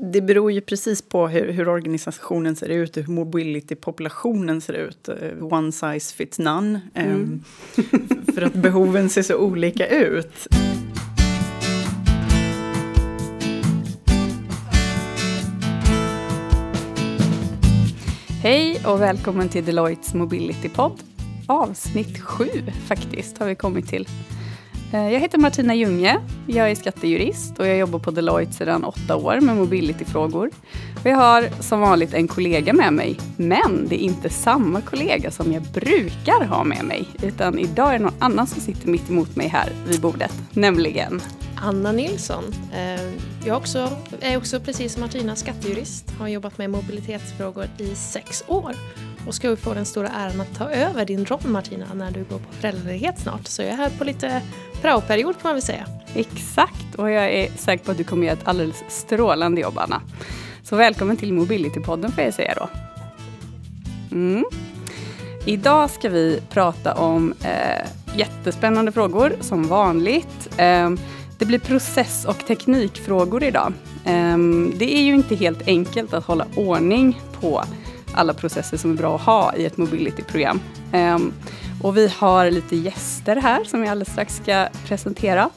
det 0.00 0.20
beror 0.20 0.52
ju 0.52 0.60
precis 0.60 1.02
på 1.02 1.28
hur, 1.28 1.52
hur 1.52 1.68
organisationen 1.68 2.56
ser 2.56 2.68
ut 2.68 2.96
och 2.96 3.02
hur 3.02 3.12
mobility-populationen 3.12 4.60
ser 4.60 4.72
ut. 4.72 5.08
Eh, 5.08 5.44
one 5.52 5.72
size 5.72 6.14
fits 6.14 6.38
none. 6.38 6.80
Mm. 6.94 7.44
för 8.34 8.42
att 8.42 8.54
behoven 8.54 9.08
ser 9.08 9.22
så 9.22 9.36
olika 9.36 9.86
ut. 9.86 10.48
Hej 18.42 18.80
och 18.86 19.00
välkommen 19.00 19.48
till 19.48 19.64
Deloittes 19.64 20.14
Mobility-podd. 20.14 21.00
Avsnitt 21.46 22.20
sju 22.20 22.48
faktiskt 22.86 23.38
har 23.38 23.46
vi 23.46 23.54
kommit 23.54 23.88
till. 23.88 24.08
Eh, 24.92 25.12
jag 25.12 25.20
heter 25.20 25.38
Martina 25.38 25.74
Ljunge. 25.74 26.20
Jag 26.46 26.70
är 26.70 26.74
skattejurist 26.74 27.58
och 27.58 27.66
jag 27.66 27.76
jobbar 27.76 27.98
på 27.98 28.10
Deloitte 28.10 28.52
sedan 28.52 28.84
åtta 28.84 29.16
år 29.16 29.40
med 29.40 29.56
mobilitetsfrågor. 29.56 30.50
jag 31.04 31.16
har 31.16 31.62
som 31.62 31.80
vanligt 31.80 32.14
en 32.14 32.28
kollega 32.28 32.72
med 32.72 32.92
mig, 32.92 33.18
men 33.36 33.88
det 33.88 34.02
är 34.02 34.04
inte 34.04 34.30
samma 34.30 34.80
kollega 34.80 35.30
som 35.30 35.52
jag 35.52 35.62
brukar 35.62 36.44
ha 36.44 36.64
med 36.64 36.84
mig, 36.84 37.08
utan 37.22 37.58
idag 37.58 37.88
är 37.88 37.92
det 37.92 38.04
någon 38.04 38.14
annan 38.18 38.46
som 38.46 38.60
sitter 38.60 38.88
mitt 38.88 39.10
emot 39.10 39.36
mig 39.36 39.48
här 39.48 39.72
vid 39.86 40.00
bordet, 40.00 40.32
nämligen 40.52 41.20
Anna 41.56 41.92
Nilsson. 41.92 42.44
Eh, 42.74 43.12
jag 43.46 43.56
också, 43.56 43.90
är 44.20 44.36
också 44.36 44.60
precis 44.60 44.92
som 44.92 45.00
Martina 45.00 45.36
skattejurist, 45.36 46.10
har 46.10 46.28
jobbat 46.28 46.58
med 46.58 46.70
mobilitetsfrågor 46.70 47.66
i 47.78 47.94
sex 47.94 48.44
år 48.46 48.74
och 49.26 49.34
ska 49.34 49.56
få 49.56 49.74
den 49.74 49.86
stora 49.86 50.08
äran 50.08 50.40
att 50.40 50.54
ta 50.54 50.70
över 50.70 51.04
din 51.04 51.24
roll 51.24 51.46
Martina 51.46 51.86
när 51.94 52.10
du 52.10 52.24
går 52.24 52.38
på 52.38 52.52
föräldraledighet 52.52 53.18
snart. 53.18 53.46
Så 53.46 53.62
jag 53.62 53.70
är 53.70 53.76
här 53.76 53.90
på 53.98 54.04
lite 54.04 54.42
praoperiod 54.82 55.34
kan 55.34 55.48
man 55.48 55.54
väl 55.54 55.62
säga. 55.62 55.86
Exakt, 56.14 56.94
och 56.96 57.10
jag 57.10 57.32
är 57.32 57.50
säker 57.56 57.84
på 57.84 57.90
att 57.90 57.96
du 57.96 58.04
kommer 58.04 58.26
göra 58.26 58.36
ett 58.36 58.48
alldeles 58.48 58.84
strålande 58.88 59.60
jobb 59.60 59.78
Anna. 59.78 60.02
Så 60.62 60.76
välkommen 60.76 61.16
till 61.16 61.32
Mobility-podden 61.32 62.10
får 62.10 62.24
jag 62.24 62.34
säga 62.34 62.54
då. 62.56 62.68
Mm. 64.12 64.44
Idag 65.44 65.90
ska 65.90 66.08
vi 66.08 66.40
prata 66.50 66.94
om 66.94 67.34
eh, 67.42 67.86
jättespännande 68.18 68.92
frågor 68.92 69.32
som 69.40 69.68
vanligt. 69.68 70.48
Eh, 70.56 70.90
det 71.38 71.44
blir 71.44 71.58
process 71.58 72.24
och 72.24 72.46
teknikfrågor 72.46 73.44
idag. 73.44 73.72
Eh, 74.04 74.38
det 74.78 74.94
är 74.94 75.02
ju 75.02 75.14
inte 75.14 75.34
helt 75.34 75.68
enkelt 75.68 76.14
att 76.14 76.24
hålla 76.24 76.46
ordning 76.56 77.20
på 77.40 77.64
alla 78.14 78.34
processer 78.34 78.76
som 78.76 78.90
är 78.90 78.94
bra 78.94 79.14
att 79.14 79.22
ha 79.22 79.54
i 79.54 79.66
ett 79.66 79.76
mobility-program. 79.76 80.60
Ehm, 80.92 81.32
och 81.82 81.96
vi 81.96 82.08
har 82.08 82.50
lite 82.50 82.76
gäster 82.76 83.36
här 83.36 83.64
som 83.64 83.80
jag 83.80 83.90
alldeles 83.90 84.12
strax 84.12 84.36
ska 84.36 84.68
presentera. 84.86 85.50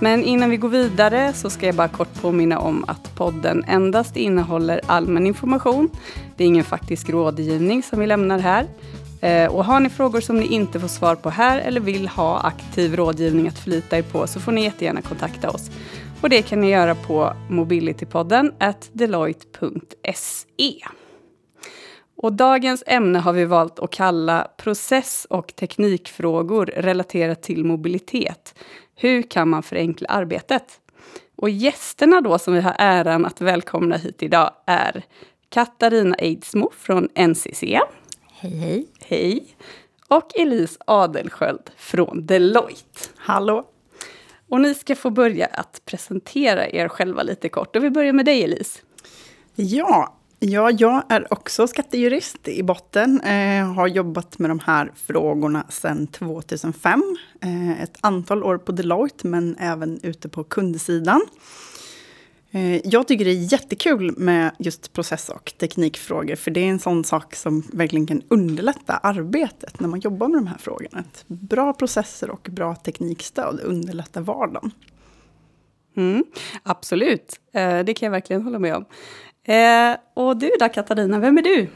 Men 0.00 0.24
innan 0.24 0.50
vi 0.50 0.56
går 0.56 0.68
vidare 0.68 1.32
så 1.32 1.50
ska 1.50 1.66
jag 1.66 1.74
bara 1.74 1.88
kort 1.88 2.22
påminna 2.22 2.58
om 2.58 2.84
att 2.88 3.14
podden 3.14 3.64
endast 3.68 4.16
innehåller 4.16 4.80
allmän 4.86 5.26
information. 5.26 5.90
Det 6.36 6.44
är 6.44 6.48
ingen 6.48 6.64
faktisk 6.64 7.10
rådgivning 7.10 7.82
som 7.82 8.00
vi 8.00 8.06
lämnar 8.06 8.38
här. 8.38 8.66
Ehm, 9.20 9.50
och 9.50 9.64
har 9.64 9.80
ni 9.80 9.88
frågor 9.88 10.20
som 10.20 10.36
ni 10.36 10.46
inte 10.46 10.80
får 10.80 10.88
svar 10.88 11.14
på 11.14 11.30
här 11.30 11.58
eller 11.58 11.80
vill 11.80 12.08
ha 12.08 12.40
aktiv 12.40 12.96
rådgivning 12.96 13.48
att 13.48 13.58
förlita 13.58 13.98
er 13.98 14.02
på 14.02 14.26
så 14.26 14.40
får 14.40 14.52
ni 14.52 14.64
jättegärna 14.64 15.02
kontakta 15.02 15.50
oss. 15.50 15.70
Och 16.20 16.30
det 16.30 16.42
kan 16.42 16.60
ni 16.60 16.70
göra 16.70 16.94
på 16.94 17.32
mobilitypodden 17.48 18.52
at 18.58 18.90
deloitte.se. 18.92 20.74
Och 22.16 22.32
dagens 22.32 22.84
ämne 22.86 23.18
har 23.18 23.32
vi 23.32 23.44
valt 23.44 23.78
att 23.78 23.90
kalla 23.90 24.48
process 24.56 25.26
och 25.30 25.56
teknikfrågor 25.56 26.66
relaterat 26.66 27.42
till 27.42 27.64
mobilitet. 27.64 28.54
Hur 28.94 29.22
kan 29.22 29.48
man 29.48 29.62
förenkla 29.62 30.08
arbetet? 30.08 30.80
Och 31.36 31.50
gästerna 31.50 32.20
då 32.20 32.38
som 32.38 32.54
vi 32.54 32.60
har 32.60 32.74
äran 32.78 33.26
att 33.26 33.40
välkomna 33.40 33.96
hit 33.96 34.22
idag 34.22 34.50
är 34.66 35.04
Katarina 35.48 36.14
Eidsmo 36.14 36.70
från 36.78 37.08
NCC. 37.14 37.62
Hej, 38.30 38.58
hej. 38.58 38.86
Hej. 39.00 39.56
Och 40.08 40.38
Elise 40.38 40.78
Adelsköld 40.86 41.70
från 41.76 42.26
Deloitte. 42.26 43.08
Hallå. 43.16 43.64
Och 44.48 44.60
ni 44.60 44.74
ska 44.74 44.96
få 44.96 45.10
börja 45.10 45.46
att 45.46 45.82
presentera 45.84 46.68
er 46.68 46.88
själva 46.88 47.22
lite 47.22 47.48
kort. 47.48 47.76
Och 47.76 47.84
vi 47.84 47.90
börjar 47.90 48.12
med 48.12 48.24
dig 48.24 48.44
Elise. 48.44 48.80
Ja, 49.54 50.14
Ja, 50.46 50.70
jag 50.70 51.02
är 51.08 51.32
också 51.32 51.66
skattejurist 51.66 52.48
i 52.48 52.62
botten. 52.62 53.20
Eh, 53.20 53.72
har 53.72 53.86
jobbat 53.86 54.38
med 54.38 54.50
de 54.50 54.58
här 54.58 54.92
frågorna 54.94 55.66
sedan 55.68 56.06
2005. 56.06 57.16
Eh, 57.40 57.82
ett 57.82 57.96
antal 58.00 58.44
år 58.44 58.58
på 58.58 58.72
Deloitte, 58.72 59.26
men 59.26 59.56
även 59.58 60.00
ute 60.02 60.28
på 60.28 60.44
kundsidan. 60.44 61.20
Eh, 62.50 62.86
jag 62.86 63.08
tycker 63.08 63.24
det 63.24 63.30
är 63.30 63.52
jättekul 63.52 64.18
med 64.18 64.50
just 64.58 64.92
process 64.92 65.28
och 65.28 65.52
teknikfrågor, 65.58 66.36
för 66.36 66.50
det 66.50 66.60
är 66.60 66.68
en 66.68 66.78
sån 66.78 67.04
sak 67.04 67.34
som 67.34 67.62
verkligen 67.72 68.06
kan 68.06 68.22
underlätta 68.28 68.96
arbetet 68.96 69.80
när 69.80 69.88
man 69.88 70.00
jobbar 70.00 70.28
med 70.28 70.38
de 70.38 70.46
här 70.46 70.58
frågorna. 70.58 71.04
bra 71.26 71.72
processer 71.72 72.30
och 72.30 72.48
bra 72.50 72.74
teknikstöd 72.74 73.60
underlättar 73.60 74.20
vardagen. 74.20 74.70
Mm, 75.96 76.24
absolut, 76.62 77.40
eh, 77.52 77.78
det 77.78 77.94
kan 77.94 78.06
jag 78.06 78.10
verkligen 78.10 78.42
hålla 78.42 78.58
med 78.58 78.76
om. 78.76 78.84
Eh, 79.44 79.96
och 80.14 80.36
du 80.36 80.50
då 80.60 80.68
Katarina, 80.68 81.18
vem 81.18 81.38
är 81.38 81.42
du? 81.42 81.68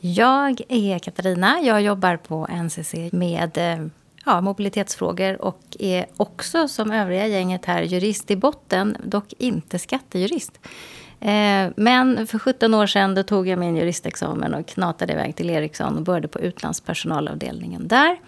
Jag 0.00 0.60
är 0.68 0.98
Katarina. 0.98 1.60
Jag 1.62 1.82
jobbar 1.82 2.16
på 2.16 2.46
NCC 2.50 2.94
med 3.12 3.58
eh, 3.58 3.86
ja, 4.24 4.40
mobilitetsfrågor 4.40 5.42
och 5.42 5.60
är 5.78 6.06
också 6.16 6.68
som 6.68 6.90
övriga 6.90 7.26
gänget 7.26 7.64
här 7.64 7.82
jurist 7.82 8.30
i 8.30 8.36
botten, 8.36 8.96
dock 9.04 9.32
inte 9.38 9.78
skattejurist. 9.78 10.60
Eh, 11.20 11.70
men 11.76 12.26
för 12.26 12.38
17 12.38 12.74
år 12.74 12.86
sedan 12.86 13.14
då 13.14 13.22
tog 13.22 13.48
jag 13.48 13.58
min 13.58 13.76
juristexamen 13.76 14.54
och 14.54 14.66
knatade 14.66 15.12
iväg 15.12 15.36
till 15.36 15.50
Ericsson 15.50 15.96
och 15.96 16.02
började 16.02 16.28
på 16.28 16.40
utlandspersonalavdelningen 16.40 17.88
där. 17.88 18.18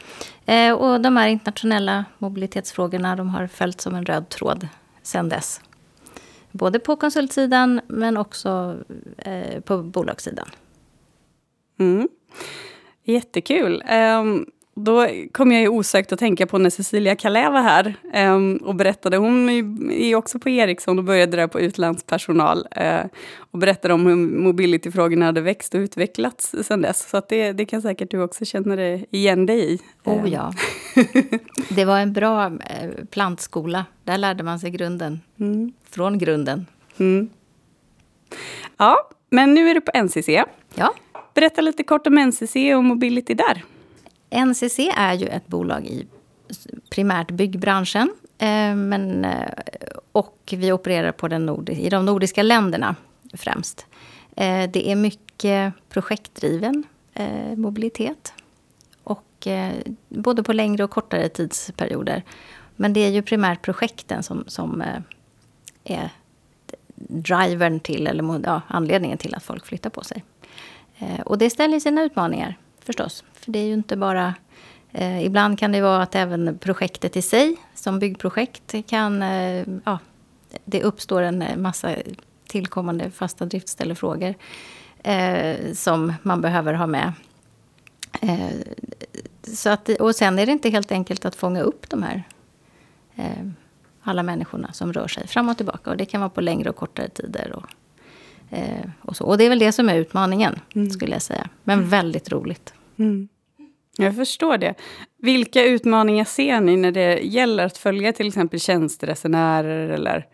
Eh, 0.46 0.72
och 0.72 1.00
de 1.00 1.16
här 1.16 1.28
internationella 1.28 2.04
mobilitetsfrågorna 2.18 3.16
de 3.16 3.28
har 3.28 3.46
följt 3.46 3.80
som 3.80 3.94
en 3.94 4.04
röd 4.04 4.28
tråd 4.28 4.68
sedan 5.02 5.28
dess. 5.28 5.60
Både 6.52 6.78
på 6.78 6.96
konsultsidan 6.96 7.80
men 7.86 8.16
också 8.16 8.76
eh, 9.18 9.60
på 9.60 9.82
bolagssidan. 9.82 10.48
Mm. 11.78 12.08
Jättekul. 13.04 13.82
Um, 14.20 14.46
då 14.80 15.08
kom 15.32 15.52
jag 15.52 15.60
ju 15.60 15.68
osökt 15.68 16.12
att 16.12 16.18
tänka 16.18 16.46
på 16.46 16.58
när 16.58 16.70
Cecilia 16.70 17.16
Kalé 17.16 17.48
var 17.48 17.60
här 17.62 17.94
um, 18.14 18.56
och 18.56 18.74
berättade. 18.74 19.16
Hon 19.16 19.48
är 19.90 20.14
också 20.14 20.38
på 20.38 20.48
Ericsson 20.48 20.98
och 20.98 21.04
började 21.04 21.36
där 21.36 21.46
på 21.46 21.60
utlandspersonal. 21.60 22.58
Uh, 22.58 23.10
och 23.50 23.58
berättade 23.58 23.94
om 23.94 24.06
hur 24.06 24.16
mobilityfrågorna 24.16 25.26
hade 25.26 25.40
växt 25.40 25.74
och 25.74 25.78
utvecklats 25.78 26.54
sedan 26.62 26.82
dess. 26.82 27.10
Så 27.10 27.22
det, 27.28 27.52
det 27.52 27.64
kan 27.64 27.82
säkert 27.82 28.10
du 28.10 28.22
också 28.22 28.44
känna 28.44 28.76
dig 28.76 29.06
igen 29.10 29.46
dig 29.46 29.74
i. 29.74 29.78
Oh 30.04 30.28
ja. 30.32 30.52
det 31.68 31.84
var 31.84 31.98
en 31.98 32.12
bra 32.12 32.46
eh, 32.46 32.90
plantskola. 33.10 33.84
Där 34.04 34.18
lärde 34.18 34.42
man 34.42 34.58
sig 34.58 34.70
grunden. 34.70 35.20
Mm. 35.40 35.72
Från 35.90 36.18
grunden. 36.18 36.66
Mm. 36.98 37.28
Ja, 38.76 39.10
men 39.30 39.54
nu 39.54 39.70
är 39.70 39.74
du 39.74 39.80
på 39.80 40.02
NCC. 40.02 40.28
Ja. 40.74 40.94
Berätta 41.34 41.60
lite 41.60 41.84
kort 41.84 42.06
om 42.06 42.14
NCC 42.14 42.56
och 42.76 42.84
Mobility 42.84 43.34
där. 43.34 43.64
NCC 44.30 44.78
är 44.96 45.12
ju 45.12 45.26
ett 45.26 45.46
bolag 45.46 45.86
i 45.86 46.06
primärt 46.90 47.30
byggbranschen. 47.30 48.14
Eh, 48.38 48.74
men, 48.74 49.24
eh, 49.24 49.50
och 50.12 50.54
vi 50.56 50.72
opererar 50.72 51.12
på 51.12 51.28
den 51.28 51.46
nord 51.46 51.68
i 51.68 51.88
de 51.88 52.04
nordiska 52.04 52.42
länderna 52.42 52.96
främst. 53.34 53.86
Eh, 54.36 54.70
det 54.70 54.90
är 54.90 54.96
mycket 54.96 55.74
projektdriven 55.88 56.84
mobilitet. 57.56 58.32
Och 59.04 59.48
både 60.08 60.42
på 60.42 60.52
längre 60.52 60.84
och 60.84 60.90
kortare 60.90 61.28
tidsperioder. 61.28 62.22
Men 62.76 62.92
det 62.92 63.00
är 63.00 63.08
ju 63.08 63.22
primärt 63.22 63.62
projekten 63.62 64.22
som, 64.22 64.44
som 64.46 64.82
är 65.84 66.10
drivern 66.94 67.80
till, 67.80 68.06
eller 68.06 68.40
ja, 68.44 68.62
anledningen 68.68 69.18
till 69.18 69.34
att 69.34 69.42
folk 69.42 69.66
flyttar 69.66 69.90
på 69.90 70.04
sig. 70.04 70.24
Och 71.24 71.38
det 71.38 71.50
ställer 71.50 71.80
sina 71.80 72.02
utmaningar 72.02 72.56
förstås. 72.80 73.24
För 73.48 73.52
det 73.52 73.58
är 73.58 73.66
ju 73.66 73.74
inte 73.74 73.96
bara... 73.96 74.34
Eh, 74.92 75.24
ibland 75.24 75.58
kan 75.58 75.72
det 75.72 75.80
vara 75.80 76.02
att 76.02 76.14
även 76.14 76.58
projektet 76.58 77.16
i 77.16 77.22
sig, 77.22 77.56
som 77.74 77.98
byggprojekt, 77.98 78.74
kan... 78.86 79.22
Eh, 79.22 79.66
ja, 79.84 79.98
det 80.64 80.82
uppstår 80.82 81.22
en 81.22 81.62
massa 81.62 81.94
tillkommande 82.46 83.10
fasta 83.10 83.46
driftställefrågor 83.46 84.34
eh, 85.02 85.72
som 85.72 86.12
man 86.22 86.40
behöver 86.40 86.74
ha 86.74 86.86
med. 86.86 87.12
Eh, 88.20 88.50
så 89.42 89.70
att, 89.70 89.88
och 89.88 90.14
sen 90.14 90.38
är 90.38 90.46
det 90.46 90.52
inte 90.52 90.70
helt 90.70 90.92
enkelt 90.92 91.24
att 91.24 91.34
fånga 91.34 91.60
upp 91.60 91.90
de 91.90 92.02
här 92.02 92.22
eh, 93.16 93.46
alla 94.02 94.22
människorna 94.22 94.72
som 94.72 94.92
rör 94.92 95.08
sig 95.08 95.26
fram 95.26 95.48
och 95.48 95.56
tillbaka. 95.56 95.90
Och 95.90 95.96
det 95.96 96.04
kan 96.04 96.20
vara 96.20 96.30
på 96.30 96.40
längre 96.40 96.70
och 96.70 96.76
kortare 96.76 97.08
tider. 97.08 97.52
Och, 97.52 97.66
eh, 98.58 98.90
och, 99.00 99.16
så. 99.16 99.24
och 99.24 99.38
det 99.38 99.44
är 99.44 99.48
väl 99.48 99.58
det 99.58 99.72
som 99.72 99.88
är 99.88 99.94
utmaningen, 99.94 100.60
mm. 100.74 100.90
skulle 100.90 101.12
jag 101.12 101.22
säga. 101.22 101.48
Men 101.64 101.78
mm. 101.78 101.90
väldigt 101.90 102.32
roligt. 102.32 102.74
Mm. 102.96 103.28
Jag 104.00 104.16
förstår 104.16 104.58
det. 104.58 104.74
Vilka 105.16 105.64
utmaningar 105.64 106.24
ser 106.24 106.60
ni 106.60 106.76
när 106.76 106.92
det 106.92 107.18
gäller 107.18 107.64
att 107.64 107.78
följa 107.78 108.12
till 108.12 108.28
exempel 108.28 108.60
tjänsteresenärer 108.60 109.88
eller 109.88 110.26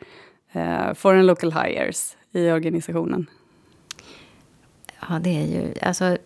uh, 0.56 0.94
foreign 0.94 1.26
local 1.26 1.52
hires 1.52 2.16
i 2.32 2.50
organisationen? 2.50 3.26
Ja, 5.08 5.18
det 5.18 5.30
är 5.30 5.46
ju... 5.46 5.74
Alltså, 5.82 6.16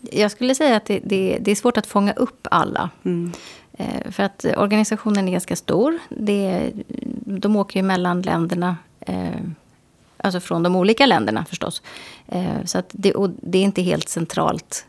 jag 0.00 0.30
skulle 0.30 0.54
säga 0.54 0.76
att 0.76 0.84
det, 0.84 1.00
det, 1.04 1.38
det 1.40 1.50
är 1.50 1.54
svårt 1.54 1.76
att 1.76 1.86
fånga 1.86 2.12
upp 2.12 2.46
alla. 2.50 2.90
Mm. 3.04 3.32
Eh, 3.72 4.10
för 4.10 4.22
att 4.22 4.44
organisationen 4.56 5.28
är 5.28 5.32
ganska 5.32 5.56
stor. 5.56 5.98
Det, 6.08 6.72
de 7.24 7.56
åker 7.56 7.80
ju 7.80 7.86
mellan 7.86 8.22
länderna. 8.22 8.76
Eh, 9.00 9.40
alltså 10.16 10.40
från 10.40 10.62
de 10.62 10.76
olika 10.76 11.06
länderna 11.06 11.44
förstås. 11.44 11.82
Eh, 12.28 12.64
så 12.64 12.78
att 12.78 12.90
det, 12.92 13.14
det 13.42 13.58
är 13.58 13.62
inte 13.62 13.82
helt 13.82 14.08
centralt. 14.08 14.86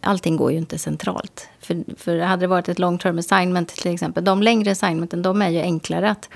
Allting 0.00 0.36
går 0.36 0.52
ju 0.52 0.58
inte 0.58 0.78
centralt. 0.78 1.48
För, 1.60 1.84
för 1.96 2.18
hade 2.18 2.42
det 2.42 2.46
varit 2.46 2.68
ett 2.68 2.78
long 2.78 2.98
term 2.98 3.18
assignment 3.18 3.68
till 3.68 3.94
exempel. 3.94 4.24
De 4.24 4.42
längre 4.42 4.70
assignmenten 4.70 5.22
de 5.22 5.42
är 5.42 5.48
ju 5.48 5.60
enklare 5.60 6.10
att, 6.10 6.28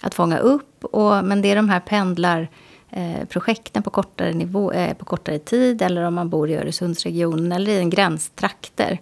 att 0.00 0.14
fånga 0.14 0.38
upp. 0.38 0.84
Och, 0.84 1.24
men 1.24 1.42
det 1.42 1.50
är 1.50 1.56
de 1.56 1.68
här 1.68 1.80
pendlar 1.80 2.48
projekten 3.28 3.82
på 3.82 3.90
kortare, 3.90 4.32
nivå, 4.32 4.72
på 4.98 5.04
kortare 5.04 5.38
tid 5.38 5.82
eller 5.82 6.02
om 6.02 6.14
man 6.14 6.28
bor 6.28 6.50
i 6.50 6.56
Öresundsregionen 6.56 7.52
eller 7.52 7.72
i 7.72 7.78
en 7.78 7.90
gränstrakter. 7.90 9.00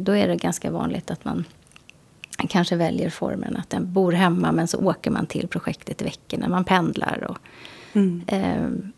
Då 0.00 0.12
är 0.12 0.28
det 0.28 0.36
ganska 0.36 0.70
vanligt 0.70 1.10
att 1.10 1.24
man 1.24 1.44
kanske 2.48 2.76
väljer 2.76 3.10
formen 3.10 3.56
att 3.56 3.70
den 3.70 3.92
bor 3.92 4.12
hemma 4.12 4.52
men 4.52 4.68
så 4.68 4.78
åker 4.78 5.10
man 5.10 5.26
till 5.26 5.48
projektet 5.48 6.02
i 6.02 6.04
veckorna. 6.04 6.48
Man 6.48 6.64
pendlar. 6.64 7.26
Och, 7.30 7.38
mm. 7.92 8.24
eh, 8.26 8.92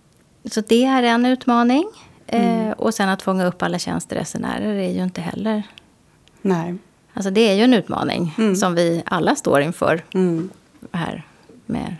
så 0.50 0.60
det 0.60 0.84
är 0.84 1.02
en 1.02 1.26
utmaning. 1.26 1.84
Eh, 2.32 2.62
mm. 2.62 2.72
Och 2.72 2.94
sen 2.94 3.08
att 3.08 3.22
fånga 3.22 3.46
upp 3.46 3.62
alla 3.62 3.78
tjänsteresenärer 3.78 4.74
är 4.74 4.90
ju 4.90 5.02
inte 5.02 5.20
heller... 5.20 5.62
Nej. 6.42 6.74
Alltså 7.14 7.30
det 7.30 7.40
är 7.40 7.54
ju 7.54 7.62
en 7.62 7.74
utmaning 7.74 8.34
mm. 8.38 8.56
som 8.56 8.74
vi 8.74 9.02
alla 9.06 9.34
står 9.34 9.60
inför 9.60 10.04
mm. 10.14 10.50
här 10.92 11.26
med 11.66 11.96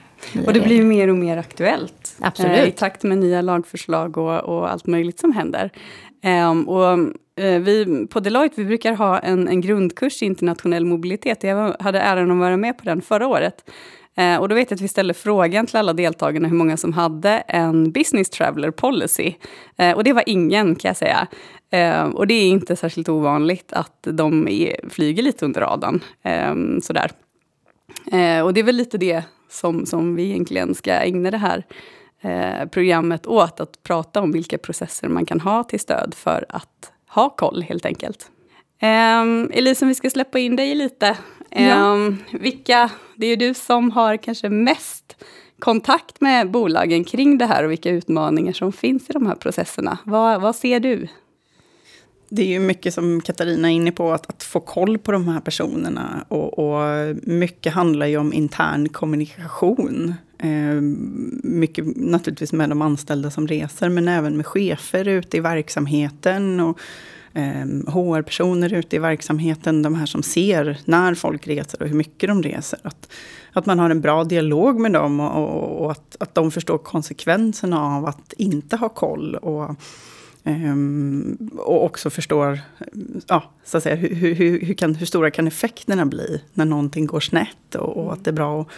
och 0.46 0.52
det 0.52 0.60
blir 0.60 0.76
ju 0.76 0.84
mer 0.84 1.08
och 1.08 1.16
mer 1.16 1.36
aktuellt. 1.36 2.16
Absolut. 2.20 2.58
Eh, 2.58 2.68
I 2.68 2.70
takt 2.70 3.02
med 3.02 3.18
nya 3.18 3.42
lagförslag 3.42 4.18
och, 4.18 4.40
och 4.40 4.70
allt 4.70 4.86
möjligt 4.86 5.20
som 5.20 5.32
händer. 5.32 5.70
Um, 6.24 6.68
och 6.68 6.98
uh, 6.98 7.58
vi 7.58 8.06
på 8.10 8.20
Deloitte 8.20 8.54
vi 8.56 8.64
brukar 8.64 8.92
ha 8.92 9.18
en, 9.18 9.48
en 9.48 9.60
grundkurs 9.60 10.22
i 10.22 10.26
internationell 10.26 10.84
mobilitet. 10.84 11.42
Jag 11.42 11.76
hade 11.80 12.00
äran 12.00 12.30
att 12.30 12.38
vara 12.38 12.56
med 12.56 12.78
på 12.78 12.84
den 12.84 13.02
förra 13.02 13.26
året. 13.26 13.70
Eh, 14.14 14.36
och 14.36 14.48
då 14.48 14.54
vet 14.54 14.70
jag 14.70 14.76
att 14.76 14.80
vi 14.80 14.88
ställde 14.88 15.14
frågan 15.14 15.66
till 15.66 15.76
alla 15.76 15.92
deltagarna 15.92 16.48
hur 16.48 16.56
många 16.56 16.76
som 16.76 16.92
hade 16.92 17.30
en 17.30 17.92
business 17.92 18.30
traveler 18.30 18.70
policy. 18.70 19.34
Eh, 19.76 19.92
och 19.92 20.04
det 20.04 20.12
var 20.12 20.24
ingen 20.26 20.74
kan 20.74 20.88
jag 20.88 20.96
säga. 20.96 21.26
Eh, 21.70 22.04
och 22.04 22.26
det 22.26 22.34
är 22.34 22.48
inte 22.48 22.76
särskilt 22.76 23.08
ovanligt 23.08 23.72
att 23.72 23.98
de 24.10 24.48
är, 24.48 24.88
flyger 24.88 25.22
lite 25.22 25.44
under 25.44 25.60
radarn. 25.60 26.00
Ehm, 26.22 26.80
sådär. 26.80 27.10
och 28.44 28.54
det 28.54 28.60
är 28.60 28.64
väl 28.64 28.76
lite 28.76 28.98
det 28.98 29.24
som, 29.48 29.86
som 29.86 30.14
vi 30.14 30.22
egentligen 30.22 30.74
ska 30.74 30.92
ägna 30.92 31.30
det 31.30 31.38
här 31.38 31.64
programmet 32.66 33.26
åt. 33.26 33.60
Att 33.60 33.82
prata 33.82 34.20
om 34.20 34.32
vilka 34.32 34.58
processer 34.58 35.08
man 35.08 35.26
kan 35.26 35.40
ha 35.40 35.64
till 35.64 35.80
stöd 35.80 36.14
för 36.14 36.44
att 36.48 36.92
ha 37.08 37.30
koll 37.30 37.62
helt 37.62 37.86
enkelt. 37.86 38.30
Ehm, 38.80 39.28
um, 39.28 39.50
Elisa, 39.54 39.86
vi 39.86 39.94
ska 39.94 40.10
släppa 40.10 40.38
in 40.38 40.56
dig 40.56 40.74
lite. 40.74 41.16
Ja. 41.56 42.12
vilka, 42.32 42.90
det 43.16 43.26
är 43.26 43.30
ju 43.30 43.36
du 43.36 43.54
som 43.54 43.90
har 43.90 44.16
kanske 44.16 44.48
mest 44.48 45.16
kontakt 45.58 46.20
med 46.20 46.50
bolagen 46.50 47.04
kring 47.04 47.38
det 47.38 47.46
här 47.46 47.64
och 47.64 47.70
vilka 47.70 47.90
utmaningar 47.90 48.52
som 48.52 48.72
finns 48.72 49.10
i 49.10 49.12
de 49.12 49.26
här 49.26 49.34
processerna. 49.34 49.98
Vad, 50.04 50.40
vad 50.40 50.56
ser 50.56 50.80
du? 50.80 51.08
Det 52.28 52.42
är 52.42 52.46
ju 52.46 52.58
mycket 52.58 52.94
som 52.94 53.20
Katarina 53.20 53.70
är 53.70 53.74
inne 53.74 53.92
på, 53.92 54.12
att, 54.12 54.26
att 54.26 54.42
få 54.42 54.60
koll 54.60 54.98
på 54.98 55.12
de 55.12 55.28
här 55.28 55.40
personerna. 55.40 56.24
Och, 56.28 56.58
och 56.58 57.16
mycket 57.22 57.72
handlar 57.72 58.06
ju 58.06 58.16
om 58.16 58.32
intern 58.32 58.88
kommunikation. 58.88 60.14
Eh, 60.38 60.80
mycket 61.42 61.96
naturligtvis 61.96 62.52
med 62.52 62.68
de 62.68 62.82
anställda 62.82 63.30
som 63.30 63.48
reser, 63.48 63.88
men 63.88 64.08
även 64.08 64.36
med 64.36 64.46
chefer 64.46 65.08
ute 65.08 65.36
i 65.36 65.40
verksamheten. 65.40 66.60
Och, 66.60 66.78
eh, 67.34 67.92
HR-personer 67.92 68.72
ute 68.72 68.96
i 68.96 68.98
verksamheten, 68.98 69.82
de 69.82 69.94
här 69.94 70.06
som 70.06 70.22
ser 70.22 70.78
när 70.84 71.14
folk 71.14 71.46
reser 71.46 71.82
och 71.82 71.88
hur 71.88 71.96
mycket 71.96 72.28
de 72.28 72.42
reser. 72.42 72.78
Att, 72.82 73.12
att 73.52 73.66
man 73.66 73.78
har 73.78 73.90
en 73.90 74.00
bra 74.00 74.24
dialog 74.24 74.80
med 74.80 74.92
dem 74.92 75.20
och, 75.20 75.42
och, 75.42 75.84
och 75.84 75.90
att, 75.90 76.16
att 76.20 76.34
de 76.34 76.50
förstår 76.50 76.78
konsekvenserna 76.78 77.96
av 77.96 78.06
att 78.06 78.32
inte 78.32 78.76
ha 78.76 78.88
koll. 78.88 79.34
Och, 79.34 79.76
Um, 80.44 81.50
och 81.58 81.84
också 81.84 82.10
förstår 82.10 82.60
ja, 83.26 83.44
så 83.64 83.76
att 83.76 83.82
säga, 83.82 83.96
hur, 83.96 84.34
hur, 84.34 84.60
hur, 84.60 84.74
kan, 84.74 84.94
hur 84.94 85.06
stora 85.06 85.30
kan 85.30 85.46
effekterna 85.46 86.06
bli 86.06 86.42
när 86.54 86.64
någonting 86.64 87.06
går 87.06 87.20
snett. 87.20 87.74
Och, 87.74 87.96
och 87.96 88.12
att 88.12 88.24
det 88.24 88.30
är 88.30 88.32
bra, 88.32 88.60
att, 88.60 88.68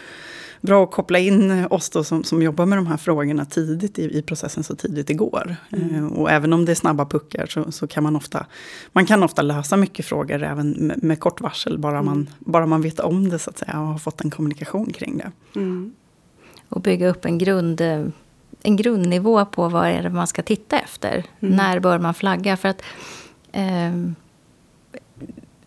bra 0.60 0.84
att 0.84 0.90
koppla 0.90 1.18
in 1.18 1.66
oss 1.70 1.90
då 1.90 2.04
som, 2.04 2.24
som 2.24 2.42
jobbar 2.42 2.66
med 2.66 2.78
de 2.78 2.86
här 2.86 2.96
frågorna 2.96 3.44
tidigt 3.44 3.98
i, 3.98 4.18
i 4.18 4.22
processen, 4.22 4.64
så 4.64 4.76
tidigt 4.76 5.06
det 5.06 5.14
går. 5.14 5.56
Mm. 5.70 5.94
Uh, 5.94 6.12
och 6.12 6.30
även 6.30 6.52
om 6.52 6.64
det 6.64 6.72
är 6.72 6.76
snabba 6.76 7.04
puckar 7.04 7.46
så, 7.46 7.72
så, 7.72 7.86
kan 7.86 8.02
man 8.02 8.16
ofta, 8.16 8.46
man 8.92 9.06
kan 9.06 9.22
ofta 9.22 9.42
lösa 9.42 9.76
mycket 9.76 10.06
frågor 10.06 10.42
även 10.42 10.70
med, 10.70 11.02
med 11.02 11.20
kort 11.20 11.40
varsel. 11.40 11.78
Bara, 11.78 11.98
mm. 11.98 12.04
man, 12.04 12.30
bara 12.38 12.66
man 12.66 12.82
vet 12.82 13.00
om 13.00 13.28
det 13.28 13.38
så 13.38 13.50
att 13.50 13.58
säga 13.58 13.80
och 13.80 13.86
har 13.86 13.98
fått 13.98 14.24
en 14.24 14.30
kommunikation 14.30 14.92
kring 14.92 15.18
det. 15.18 15.32
Mm. 15.56 15.92
Och 16.68 16.80
bygga 16.80 17.08
upp 17.08 17.24
en 17.24 17.38
grund 17.38 17.80
en 18.64 18.76
grundnivå 18.76 19.44
på 19.44 19.68
vad 19.68 19.88
är 19.88 20.02
det 20.02 20.10
man 20.10 20.26
ska 20.26 20.42
titta 20.42 20.78
efter. 20.78 21.24
Mm. 21.40 21.56
När 21.56 21.80
bör 21.80 21.98
man 21.98 22.14
flagga? 22.14 22.56
För 22.56 22.68
att 22.68 22.82
eh, 23.52 23.92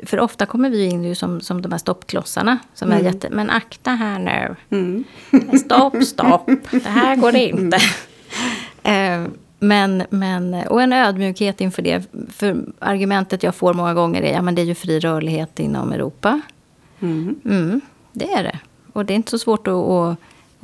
för 0.03 0.19
ofta 0.19 0.45
kommer 0.45 0.69
vi 0.69 0.85
in 0.85 1.15
som, 1.15 1.41
som 1.41 1.61
de 1.61 1.71
här 1.71 1.79
stoppklossarna. 1.79 2.57
Som 2.73 2.91
mm. 2.91 3.05
är 3.05 3.11
jätte, 3.11 3.29
men 3.31 3.49
akta 3.49 3.91
här 3.91 4.19
nu. 4.19 4.55
Mm. 4.77 5.03
Stopp, 5.59 6.03
stopp. 6.03 6.49
Det 6.71 6.89
här 6.89 7.15
går 7.15 7.35
inte. 7.35 7.77
eh, 8.83 9.23
men, 9.59 10.03
men, 10.09 10.53
och 10.53 10.81
en 10.81 10.93
ödmjukhet 10.93 11.61
inför 11.61 11.81
det. 11.81 12.03
För 12.29 12.65
argumentet 12.79 13.43
jag 13.43 13.55
får 13.55 13.73
många 13.73 13.93
gånger 13.93 14.21
är, 14.21 14.33
ja 14.33 14.41
men 14.41 14.55
det 14.55 14.61
är 14.61 14.65
ju 14.65 14.75
fri 14.75 14.99
rörlighet 14.99 15.59
inom 15.59 15.91
Europa. 15.91 16.41
Mm. 16.99 17.35
Mm, 17.45 17.81
det 18.11 18.33
är 18.33 18.43
det. 18.43 18.59
Och 18.93 19.05
det 19.05 19.13
är 19.13 19.15
inte 19.15 19.31
så 19.31 19.39
svårt 19.39 19.67
att, 19.67 19.73
att 19.73 20.17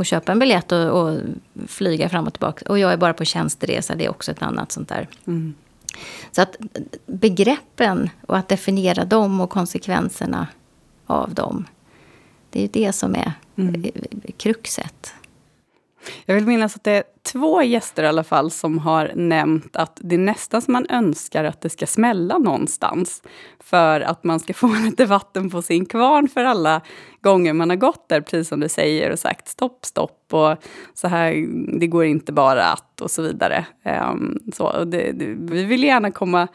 och 0.03 0.07
köpa 0.07 0.31
en 0.31 0.39
biljett 0.39 0.71
och, 0.71 1.01
och, 1.01 1.19
flyga 1.67 2.09
fram 2.09 2.27
och 2.27 2.33
tillbaka. 2.33 2.65
Och 2.69 2.79
jag 2.79 2.93
är 2.93 2.97
bara 2.97 3.13
på 3.13 3.25
tjänsteresa, 3.25 3.95
det 3.95 4.05
är 4.05 4.09
också 4.09 4.31
ett 4.31 4.41
annat 4.41 4.71
sånt 4.71 4.89
där. 4.89 5.07
Mm. 5.27 5.53
Så 6.31 6.41
att 6.41 6.55
begreppen 7.05 8.09
och 8.27 8.37
att 8.37 8.49
definiera 8.49 9.05
dem 9.05 9.41
och 9.41 9.49
konsekvenserna 9.49 10.47
av 11.05 11.33
dem. 11.33 11.65
Det 12.49 12.59
är 12.59 12.63
ju 12.63 12.69
det 12.85 12.93
som 12.93 13.15
är 13.15 13.33
mm. 13.55 13.91
kruxet. 14.37 15.13
Jag 16.25 16.35
vill 16.35 16.45
minnas 16.45 16.75
att 16.75 16.83
det 16.83 16.91
är 16.91 17.03
två 17.23 17.63
gäster 17.63 18.03
i 18.03 18.07
alla 18.07 18.23
fall 18.23 18.51
som 18.51 18.79
har 18.79 19.11
nämnt 19.15 19.75
att 19.75 19.99
det 20.01 20.15
är 20.15 20.19
nästan 20.19 20.61
som 20.61 20.71
man 20.71 20.85
önskar 20.89 21.43
att 21.43 21.61
det 21.61 21.69
ska 21.69 21.87
smälla 21.87 22.37
någonstans. 22.37 23.23
För 23.59 24.01
att 24.01 24.23
man 24.23 24.39
ska 24.39 24.53
få 24.53 24.67
lite 24.67 25.05
vatten 25.05 25.49
på 25.49 25.61
sin 25.61 25.85
kvarn 25.85 26.27
för 26.27 26.43
alla 26.43 26.81
gånger 27.21 27.53
man 27.53 27.69
har 27.69 27.77
gått 27.77 28.09
där, 28.09 28.21
precis 28.21 28.47
som 28.47 28.59
du 28.59 28.69
säger, 28.69 29.11
och 29.11 29.19
sagt 29.19 29.47
stopp, 29.47 29.85
stopp 29.85 30.27
och 30.31 30.57
så 30.93 31.07
här, 31.07 31.47
det 31.79 31.87
går 31.87 32.05
inte 32.05 32.31
bara 32.31 32.65
att 32.65 33.01
och 33.01 33.11
så 33.11 33.21
vidare. 33.21 33.65
Um, 34.11 34.39
så, 34.53 34.83
det, 34.83 35.11
det, 35.11 35.25
vi 35.25 35.63
vill 35.63 35.83
gärna 35.83 36.11
komma, 36.11 36.47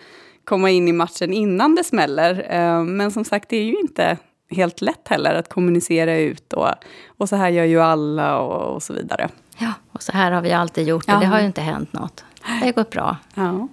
komma 0.44 0.70
in 0.70 0.88
i 0.88 0.92
matchen 0.92 1.32
innan 1.32 1.74
det 1.74 1.84
smäller, 1.84 2.56
um, 2.78 2.96
men 2.96 3.10
som 3.10 3.24
sagt, 3.24 3.48
det 3.48 3.56
är 3.56 3.64
ju 3.64 3.80
inte 3.80 4.18
helt 4.50 4.80
lätt 4.80 5.08
heller 5.08 5.34
att 5.34 5.48
kommunicera 5.48 6.16
ut 6.18 6.52
och, 6.52 6.68
och 7.06 7.28
så 7.28 7.36
här 7.36 7.48
gör 7.48 7.64
ju 7.64 7.80
alla 7.80 8.38
och, 8.38 8.74
och 8.74 8.82
så 8.82 8.92
vidare. 8.92 9.28
Ja, 9.58 9.72
och 9.92 10.02
så 10.02 10.12
här 10.12 10.32
har 10.32 10.42
vi 10.42 10.52
alltid 10.52 10.88
gjort 10.88 11.04
och 11.04 11.10
ja. 11.10 11.20
det 11.20 11.26
har 11.26 11.40
ju 11.40 11.46
inte 11.46 11.60
hänt 11.60 11.92
något. 11.92 12.24
Det 12.60 12.66
har 12.66 12.72
gått 12.72 12.90
bra. 12.90 13.16
Ja. 13.34 13.68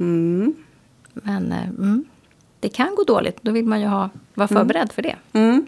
Mm. 0.00 0.54
Men 1.12 1.52
eh, 1.52 1.68
mm, 1.68 2.04
det 2.60 2.68
kan 2.68 2.94
gå 2.94 3.04
dåligt. 3.04 3.38
Då 3.42 3.52
vill 3.52 3.64
man 3.64 3.80
ju 3.80 3.86
ha, 3.86 4.10
vara 4.34 4.48
mm. 4.48 4.60
förberedd 4.60 4.92
för 4.92 5.02
det. 5.02 5.16
Mm. 5.32 5.66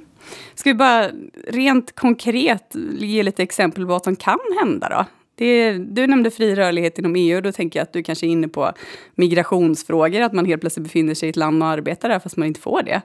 Ska 0.54 0.70
vi 0.70 0.74
bara 0.74 1.10
rent 1.48 1.94
konkret 1.94 2.76
ge 2.98 3.22
lite 3.22 3.42
exempel 3.42 3.84
på 3.84 3.88
vad 3.88 4.04
som 4.04 4.16
kan 4.16 4.38
hända 4.60 4.88
då? 4.88 5.04
Det, 5.34 5.72
du 5.72 6.06
nämnde 6.06 6.30
fri 6.30 6.54
rörlighet 6.54 6.98
inom 6.98 7.16
EU. 7.16 7.40
Då 7.40 7.52
tänker 7.52 7.78
jag 7.78 7.82
att 7.82 7.92
du 7.92 8.02
kanske 8.02 8.26
är 8.26 8.28
inne 8.28 8.48
på 8.48 8.72
migrationsfrågor. 9.14 10.20
Att 10.20 10.32
man 10.32 10.46
helt 10.46 10.60
plötsligt 10.60 10.84
befinner 10.84 11.14
sig 11.14 11.26
i 11.26 11.30
ett 11.30 11.36
land 11.36 11.62
och 11.62 11.68
arbetar 11.68 12.08
där 12.08 12.18
fast 12.18 12.36
man 12.36 12.48
inte 12.48 12.60
får 12.60 12.82
det. 12.82 13.02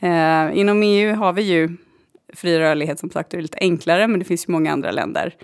Eh, 0.00 0.58
inom 0.58 0.82
EU 0.82 1.14
har 1.14 1.32
vi 1.32 1.42
ju 1.42 1.76
fri 2.34 2.58
rörlighet 2.58 2.98
som 2.98 3.10
sagt, 3.10 3.30
det 3.30 3.36
är 3.36 3.42
lite 3.42 3.58
enklare, 3.60 4.08
men 4.08 4.18
det 4.18 4.24
finns 4.24 4.48
ju 4.48 4.52
många 4.52 4.72
andra 4.72 4.90
länder 4.90 5.34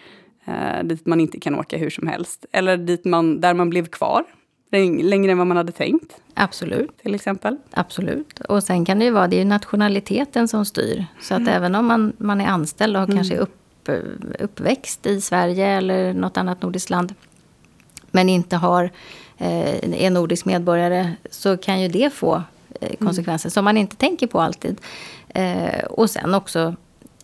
eh, 0.44 0.84
dit 0.84 1.06
man 1.06 1.20
inte 1.20 1.40
kan 1.40 1.54
åka 1.54 1.76
hur 1.76 1.90
som 1.90 2.06
helst. 2.06 2.46
Eller 2.52 2.76
dit 2.76 3.04
man, 3.04 3.40
där 3.40 3.54
man 3.54 3.70
blev 3.70 3.86
kvar 3.86 4.24
längre 5.02 5.32
än 5.32 5.38
vad 5.38 5.46
man 5.46 5.56
hade 5.56 5.72
tänkt. 5.72 6.16
Absolut. 6.34 6.98
Till 6.98 7.14
exempel. 7.14 7.56
Absolut. 7.70 8.40
Och 8.40 8.62
sen 8.62 8.84
kan 8.84 8.98
det 8.98 9.04
ju 9.04 9.10
vara, 9.10 9.28
det 9.28 9.36
är 9.36 9.38
ju 9.38 9.44
nationaliteten 9.44 10.48
som 10.48 10.64
styr. 10.64 11.04
Så 11.20 11.34
att 11.34 11.40
mm. 11.40 11.54
även 11.54 11.74
om 11.74 11.86
man, 11.86 12.12
man 12.18 12.40
är 12.40 12.46
anställd 12.46 12.96
och 12.96 13.02
mm. 13.02 13.16
kanske 13.16 13.36
upp, 13.36 13.88
uppväxt 14.38 15.06
i 15.06 15.20
Sverige 15.20 15.66
eller 15.66 16.14
något 16.14 16.36
annat 16.36 16.62
nordiskt 16.62 16.90
land, 16.90 17.14
men 18.10 18.28
inte 18.28 18.56
har, 18.56 18.84
eh, 19.38 20.04
är 20.04 20.10
nordisk 20.10 20.44
medborgare, 20.44 21.12
så 21.30 21.56
kan 21.56 21.80
ju 21.82 21.88
det 21.88 22.12
få 22.12 22.34
Eh, 22.34 22.59
konsekvenser 22.98 23.46
mm. 23.46 23.50
som 23.50 23.64
man 23.64 23.76
inte 23.76 23.96
tänker 23.96 24.26
på 24.26 24.40
alltid. 24.40 24.80
Eh, 25.28 25.84
och 25.84 26.10
sen 26.10 26.34
också, 26.34 26.74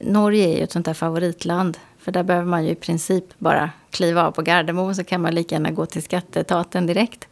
Norge 0.01 0.49
är 0.49 0.57
ju 0.57 0.63
ett 0.63 0.73
sånt 0.73 0.87
där 0.87 0.95
favoritland 0.95 1.79
För 1.99 2.13
där 2.13 2.23
behöver 2.23 2.47
man 2.47 2.65
ju 2.65 2.71
i 2.71 2.75
princip 2.75 3.25
bara 3.39 3.71
kliva 3.91 4.27
av 4.27 4.31
på 4.31 4.43
Gardemo 4.43 4.95
så 4.95 5.05
kan 5.05 5.21
man 5.21 5.35
lika 5.35 5.55
gärna 5.55 5.71
gå 5.71 5.87
till 5.87 6.03
skattetaten 6.03 6.87
direkt. 6.87 7.29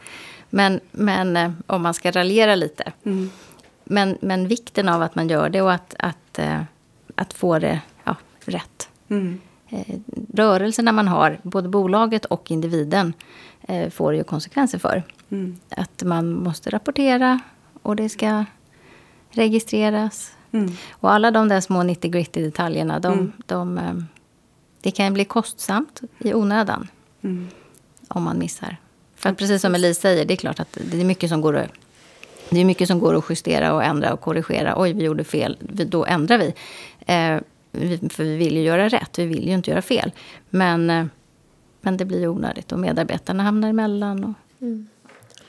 Men, 0.50 0.80
men 0.90 1.36
eh, 1.36 1.50
om 1.66 1.82
man 1.82 1.94
ska 1.94 2.10
raljera 2.10 2.54
lite. 2.54 2.92
Mm. 3.04 3.30
Men, 3.84 4.18
men 4.20 4.48
vikten 4.48 4.88
av 4.88 5.02
att 5.02 5.14
man 5.14 5.28
gör 5.28 5.48
det 5.48 5.62
och 5.62 5.72
att, 5.72 5.94
att, 5.98 6.38
eh, 6.38 6.60
att 7.14 7.32
få 7.32 7.58
det 7.58 7.80
ja, 8.04 8.16
rätt. 8.44 8.88
Mm. 9.08 9.40
Eh, 9.68 9.96
rörelserna 10.34 10.92
man 10.92 11.08
har, 11.08 11.38
både 11.42 11.68
bolaget 11.68 12.24
och 12.24 12.50
individen, 12.50 13.12
eh, 13.62 13.90
får 13.90 14.14
ju 14.14 14.24
konsekvenser 14.24 14.78
för. 14.78 15.02
Mm. 15.30 15.56
Att 15.68 16.02
man 16.02 16.32
måste 16.32 16.70
rapportera 16.70 17.40
och 17.84 17.96
det 17.96 18.08
ska 18.08 18.44
registreras. 19.30 20.32
Mm. 20.52 20.70
Och 20.90 21.12
alla 21.12 21.30
de 21.30 21.48
där 21.48 21.60
små 21.60 21.82
90 21.82 22.10
gritty 22.10 22.42
detaljerna, 22.42 23.00
de, 23.00 23.12
Mm. 23.12 23.32
de, 23.46 23.78
eh, 23.78 23.92
det 24.80 24.90
kan 24.90 25.14
bli 25.14 25.24
kostsamt 25.24 26.00
i 26.18 26.34
onödan 26.34 26.88
Mm. 27.22 27.48
om 28.08 28.22
man 28.22 28.38
missar. 28.38 28.76
För 29.16 29.30
att 29.30 29.38
precis 29.38 29.62
som 29.62 29.74
Elise 29.74 30.00
säger, 30.00 30.24
det 30.24 30.34
är 30.34 30.36
klart 30.36 30.60
att 30.60 30.78
det 30.90 31.00
är 31.00 31.04
mycket 31.04 31.30
som 31.30 31.40
går 31.40 31.56
att 31.56 31.70
det 32.50 32.60
är 32.60 32.64
mycket 32.64 32.88
som 32.88 32.98
går 32.98 33.14
att 33.16 33.24
justera 33.30 33.72
och 33.74 33.84
ändra 33.84 34.12
och 34.12 34.20
korrigera. 34.20 34.74
Oj, 34.76 34.92
vi 34.92 35.04
gjorde 35.04 35.24
fel. 35.24 35.56
Då 35.86 36.04
ändrar 36.04 36.38
vi. 36.38 36.54
Eh, 37.06 37.40
vi. 37.72 38.08
För 38.08 38.24
vi 38.24 38.36
vill 38.36 38.56
ju 38.56 38.62
göra 38.62 38.88
rätt. 38.88 39.18
Vi 39.18 39.26
vill 39.26 39.46
ju 39.48 39.54
inte 39.54 39.70
göra 39.70 39.82
fel. 39.82 40.12
Men, 40.50 40.90
eh, 40.90 41.06
men 41.80 41.96
det 41.96 42.04
blir 42.04 42.28
onödigt 42.28 42.72
och 42.72 42.78
medarbetarna 42.78 43.42
hamnar 43.42 43.68
emellan. 43.68 44.24
Och, 44.24 44.32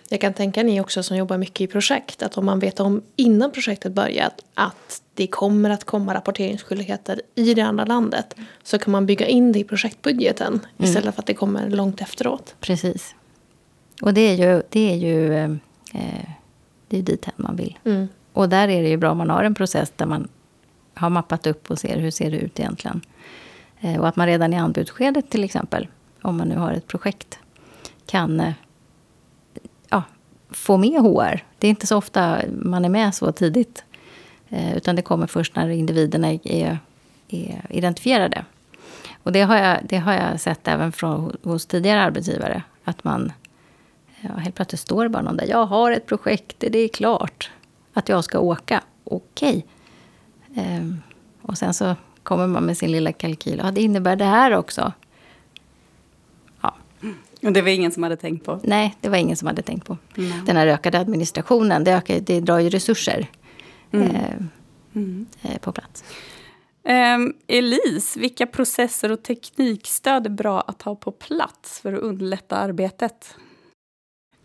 Jag 0.10 0.22
kan 0.22 0.34
tänka 0.34 0.64
ni 0.64 0.82
också 0.82 1.04
som 1.04 1.18
jobbar 1.18 1.38
mycket 1.38 1.62
i 1.62 1.68
projekt 1.68 2.24
att 2.24 2.38
om 2.38 2.46
man 2.46 2.60
vet 2.60 2.80
om 2.80 3.02
innan 3.16 3.52
projektet 3.52 3.92
börjat 3.92 4.42
att 4.54 5.02
det 5.14 5.28
kommer 5.28 5.70
att 5.70 5.84
komma 5.84 6.14
rapporteringsskyldigheter 6.14 7.22
i 7.36 7.54
det 7.54 7.62
andra 7.62 7.86
landet 7.86 8.36
så 8.64 8.80
kan 8.80 8.92
man 8.92 9.06
bygga 9.06 9.28
in 9.28 9.52
det 9.52 9.60
i 9.60 9.64
projektbudgeten 9.64 10.60
istället 10.78 11.16
för 11.16 11.22
att 11.22 11.28
det 11.28 11.34
kommer 11.34 11.70
långt 11.70 12.02
efteråt. 12.02 12.56
precis. 12.60 13.16
Och 14.02 14.14
det 14.14 14.22
är 14.22 14.34
ju, 14.34 14.64
det 14.70 14.92
är 14.92 14.96
ju 14.96 15.34
eh, 15.94 16.30
det 16.88 16.98
är 16.98 17.02
dit 17.02 17.28
man 17.36 17.56
vill. 17.56 17.78
Mm. 17.84 18.08
Och 18.34 18.50
där 18.50 18.68
är 18.68 18.84
det 18.84 18.90
ju 18.90 18.98
bra 18.98 19.12
om 19.12 19.18
man 19.18 19.30
har 19.30 19.44
en 19.44 19.56
process 19.56 19.94
där 19.96 20.06
man 20.06 20.28
har 20.94 21.10
mappat 21.10 21.48
upp 21.48 21.72
och 21.72 21.80
ser 21.80 21.98
hur 21.98 22.12
ser 22.12 22.32
det 22.32 22.38
ut 22.38 22.60
egentligen. 22.60 23.02
Eh, 23.80 24.00
och 24.00 24.08
att 24.08 24.16
man 24.16 24.28
redan 24.28 24.54
i 24.54 24.58
anbudsskedet 24.58 25.30
till 25.30 25.44
exempel, 25.44 25.88
om 26.22 26.38
man 26.38 26.48
nu 26.48 26.56
har 26.56 26.72
ett 26.72 26.88
projekt, 26.88 27.40
kan 28.06 28.40
eh, 28.40 28.54
få 30.50 30.78
med 30.78 31.02
HR. 31.02 31.44
Det 31.60 31.68
är 31.68 31.70
inte 31.70 31.88
så 31.88 31.98
ofta 31.98 32.42
man 32.48 32.86
är 32.86 32.90
med 32.90 33.16
så 33.16 33.32
tidigt. 33.32 33.84
Eh, 34.50 34.78
utan 34.78 34.96
det 34.96 35.02
kommer 35.02 35.28
först 35.28 35.56
när 35.56 35.70
individerna 35.70 36.32
är, 36.44 36.80
är 37.28 37.62
identifierade. 37.70 38.46
Och 39.24 39.32
det 39.32 39.42
har, 39.42 39.58
jag, 39.58 39.80
det 39.84 39.98
har 39.98 40.14
jag 40.14 40.40
sett 40.40 40.68
även 40.68 40.92
från, 40.92 41.38
hos 41.44 41.66
tidigare 41.66 42.02
arbetsgivare. 42.02 42.64
Att 42.84 43.04
man 43.04 43.32
ja, 44.22 44.30
helt 44.34 44.56
plötsligt 44.56 44.82
står 44.82 45.04
det 45.04 45.10
bara 45.10 45.24
någon 45.24 45.38
där. 45.38 45.48
Jag 45.48 45.66
har 45.66 45.92
ett 45.92 46.06
projekt, 46.06 46.56
det 46.58 46.78
är 46.78 46.88
klart 46.88 47.52
att 47.94 48.10
jag 48.10 48.24
ska 48.24 48.40
åka. 48.40 48.84
Okej. 49.04 49.66
Ehm, 50.56 51.02
och 51.42 51.58
sen 51.58 51.74
så 51.74 51.96
kommer 52.24 52.48
man 52.48 52.66
med 52.66 52.78
sin 52.78 52.92
lilla 52.92 53.12
kalkyl. 53.12 53.62
Ja, 53.64 53.72
det 53.72 53.82
innebär 53.82 54.16
det 54.16 54.26
här 54.26 54.52
också. 54.52 54.94
Ja, 56.62 56.76
och 57.46 57.54
det 57.54 57.62
var 57.62 57.70
ingen 57.70 57.92
som 57.92 58.04
hade 58.04 58.16
tänkt 58.18 58.46
på. 58.46 58.60
nej, 58.64 58.96
det 59.02 59.10
var 59.10 59.18
ingen 59.18 59.38
som 59.38 59.48
hade 59.48 59.62
tänkt 59.62 59.86
på. 59.88 59.98
Nej. 60.16 60.42
Den 60.46 60.56
här 60.58 60.68
ökade 60.68 61.00
administrationen, 61.00 61.84
det, 61.84 61.92
ökar, 61.92 62.20
det 62.20 62.40
drar 62.40 62.60
ju 62.60 62.70
resurser 62.70 63.28
eh, 63.92 64.34
Mm. 64.96 65.26
eh, 65.42 65.58
på 65.58 65.72
plats. 65.72 66.04
Ehm, 66.88 67.34
Elise, 67.48 68.20
vilka 68.20 68.46
processer 68.48 69.12
och 69.12 69.24
teknikstöd 69.24 70.26
är 70.26 70.30
bra 70.30 70.62
att 70.62 70.82
ha 70.82 70.96
på 70.96 71.12
plats 71.12 71.80
för 71.80 71.94
att 71.94 72.00
underlätta 72.02 72.56
arbetet? 72.56 73.36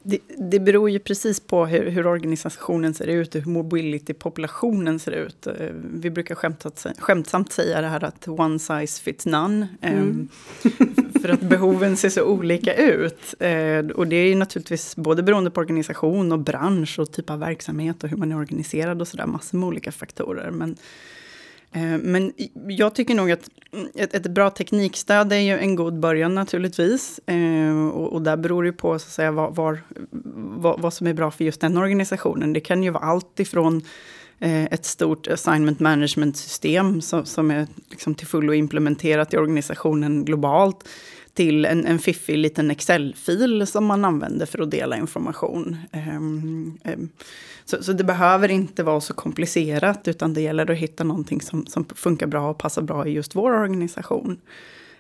Det, 0.02 0.19
det 0.38 0.61
beror 0.61 0.90
ju 0.90 0.99
precis 0.99 1.40
på 1.40 1.66
hur, 1.66 1.90
hur 1.90 2.07
organisationen 2.07 2.95
ser 2.95 3.07
ut 3.07 3.35
och 3.35 3.40
hur 3.40 3.50
mobility-populationen 3.50 4.99
ser 4.99 5.12
ut. 5.12 5.47
Eh, 5.47 5.52
Vi 5.95 6.11
brukar 6.11 6.35
skämtat, 6.35 6.87
skämtsamt 6.99 7.52
säga 7.52 7.80
det 7.80 7.87
här 7.88 8.04
att 8.04 8.28
one 8.28 8.59
size 8.59 9.02
fits 9.02 9.26
none. 9.26 9.69
Mm. 9.80 10.28
Eh, 10.64 10.71
För 11.23 11.28
att 11.28 11.40
behoven 11.40 11.97
ser 11.97 12.09
så 12.09 12.25
olika 12.25 12.75
ut. 12.75 13.35
Eh, 13.38 13.87
Och 13.95 14.07
det 14.07 14.16
är 14.16 14.26
ju 14.28 14.35
naturligtvis 14.35 14.97
både 14.97 15.23
beroende 15.23 15.50
på 15.50 15.61
organisation 15.61 16.33
och 16.33 16.38
bransch 16.38 16.99
och 16.99 17.12
typ 17.12 17.30
av 17.30 17.38
verksamhet 17.38 18.04
och 18.04 18.11
hur 18.11 18.16
man 18.16 18.33
är 18.33 18.37
organiserad 18.37 19.00
och 19.00 19.09
sådär. 19.09 19.26
Massor 19.26 19.59
med 19.59 19.66
olika 19.66 19.92
faktorer. 19.92 20.50
Men 20.50 20.76
Eh, 21.73 21.99
men 22.03 22.33
jag 22.69 22.95
tycker 22.95 23.15
nog 23.15 23.31
att 23.31 23.49
ett, 23.95 24.15
ett 24.15 24.27
bra 24.27 24.50
teknikstöd 24.50 25.33
är 25.33 25.37
ju 25.37 25.59
en 25.59 25.77
god 25.77 26.00
början 26.00 26.35
naturligtvis. 26.35 27.21
Eh, 27.27 27.89
och, 27.89 28.12
och 28.12 28.23
där 28.23 28.37
beror 28.37 28.65
det 28.65 28.73
på 28.73 28.99
så 28.99 29.07
att 29.07 29.12
säga, 29.12 29.33
var, 29.33 29.50
var, 29.50 29.81
vad, 30.61 30.81
vad 30.81 30.95
som 30.95 31.07
är 31.07 31.15
bra 31.15 31.31
för 31.31 31.45
just 31.45 31.61
den 31.61 31.79
organisationen. 31.79 32.53
Det 32.53 32.61
kan 32.61 32.83
ju 32.83 32.91
vara 32.91 33.05
allt 33.05 33.41
ifrån 33.41 33.83
eh, 34.39 34.65
ett 34.65 34.85
stort 34.85 35.27
assignment 35.27 35.81
management-system 35.81 37.00
som, 37.00 37.27
som 37.27 37.50
är 37.50 37.67
liksom 37.91 38.15
till 38.15 38.27
fullo 38.27 38.53
implementerat 38.53 39.35
i 39.35 39.37
organisationen 39.37 40.25
globalt 40.25 40.89
till 41.40 41.64
en, 41.64 41.87
en 41.87 41.99
fiffig 41.99 42.38
liten 42.38 42.70
Excel-fil 42.70 43.66
som 43.66 43.85
man 43.85 44.04
använder 44.04 44.47
för 44.47 44.62
att 44.62 44.70
dela 44.70 44.97
information. 44.97 45.76
Ehm, 45.92 46.78
ehm, 46.85 47.09
så, 47.64 47.82
så 47.82 47.92
det 47.92 48.04
behöver 48.04 48.50
inte 48.50 48.82
vara 48.82 49.00
så 49.00 49.14
komplicerat, 49.14 50.09
utan 50.09 50.35
det 50.35 50.40
gäller 50.40 50.70
att 50.70 50.76
hitta 50.76 51.04
någonting 51.04 51.40
som, 51.40 51.66
som 51.66 51.85
funkar 51.85 52.26
bra 52.26 52.50
och 52.50 52.59
passar 52.59 52.82
bra 52.82 53.06
i 53.06 53.11
just 53.11 53.35
vår 53.35 53.52
organisation. 53.52 54.40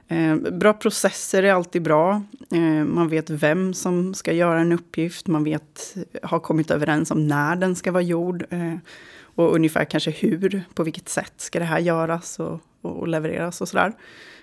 Eh, 0.08 0.36
bra 0.36 0.72
processer 0.72 1.42
är 1.42 1.52
alltid 1.52 1.82
bra. 1.82 2.22
Eh, 2.52 2.84
man 2.84 3.08
vet 3.08 3.30
vem 3.30 3.74
som 3.74 4.14
ska 4.14 4.32
göra 4.32 4.60
en 4.60 4.72
uppgift. 4.72 5.26
Man 5.26 5.44
vet, 5.44 5.96
har 6.22 6.38
kommit 6.38 6.70
överens 6.70 7.10
om 7.10 7.26
när 7.26 7.56
den 7.56 7.76
ska 7.76 7.92
vara 7.92 8.02
gjord. 8.02 8.46
Eh, 8.50 8.76
och 9.34 9.54
ungefär 9.54 9.84
kanske 9.84 10.10
hur, 10.10 10.62
på 10.74 10.82
vilket 10.82 11.08
sätt 11.08 11.34
ska 11.36 11.58
det 11.58 11.64
här 11.64 11.80
göras 11.80 12.38
och, 12.38 12.60
och, 12.82 12.96
och 12.96 13.08
levereras 13.08 13.60
och 13.60 13.68
sådär. 13.68 13.92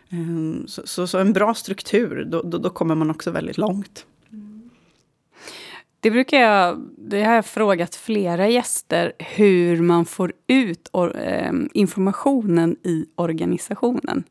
Ehm, 0.09 0.67
så, 0.67 0.87
så, 0.87 1.07
så 1.07 1.17
en 1.17 1.33
bra 1.33 1.53
struktur, 1.53 2.25
då, 2.25 2.41
då, 2.41 2.57
då 2.57 2.69
kommer 2.69 2.95
man 2.95 3.09
också 3.09 3.31
väldigt 3.31 3.57
långt. 3.57 4.05
Det 5.99 6.11
brukar 6.11 6.39
jag, 6.39 6.89
det 6.97 7.23
har 7.23 7.33
jag 7.33 7.45
frågat 7.45 7.95
flera 7.95 8.47
gäster 8.47 9.13
hur 9.19 9.81
man 9.81 10.05
får 10.05 10.33
ut 10.47 10.89
or, 10.93 11.15
eh, 11.17 11.51
informationen 11.73 12.75
i 12.83 13.05
organisationen 13.15 14.23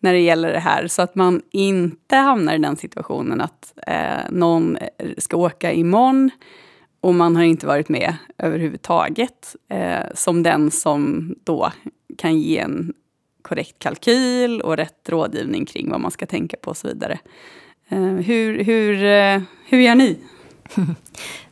när 0.00 0.12
det 0.12 0.20
gäller 0.20 0.52
det 0.52 0.58
här. 0.58 0.86
Så 0.86 1.02
att 1.02 1.14
man 1.14 1.42
inte 1.50 2.16
hamnar 2.16 2.54
i 2.54 2.58
den 2.58 2.76
situationen 2.76 3.40
att 3.40 3.74
eh, 3.86 4.30
någon 4.30 4.76
eh, 4.76 5.10
ska 5.18 5.36
åka 5.36 5.72
imorgon 5.72 6.30
och 7.00 7.14
man 7.14 7.36
har 7.36 7.42
inte 7.42 7.66
varit 7.66 7.88
med 7.88 8.16
överhuvudtaget. 8.38 9.56
Eh, 9.68 10.04
som 10.14 10.42
den 10.42 10.70
som 10.70 11.34
då 11.44 11.72
kan 12.18 12.40
ge 12.40 12.58
en 12.58 12.92
korrekt 13.44 13.78
kalkyl 13.78 14.60
och 14.60 14.76
rätt 14.76 15.08
rådgivning 15.08 15.66
kring 15.66 15.90
vad 15.90 16.00
man 16.00 16.10
ska 16.10 16.26
tänka 16.26 16.56
på 16.62 16.70
och 16.70 16.76
så 16.76 16.88
vidare. 16.88 17.18
Eh, 17.88 17.98
hur, 18.00 18.64
hur, 18.64 19.04
eh, 19.04 19.42
hur 19.68 19.78
gör 19.78 19.94
ni? 19.94 20.18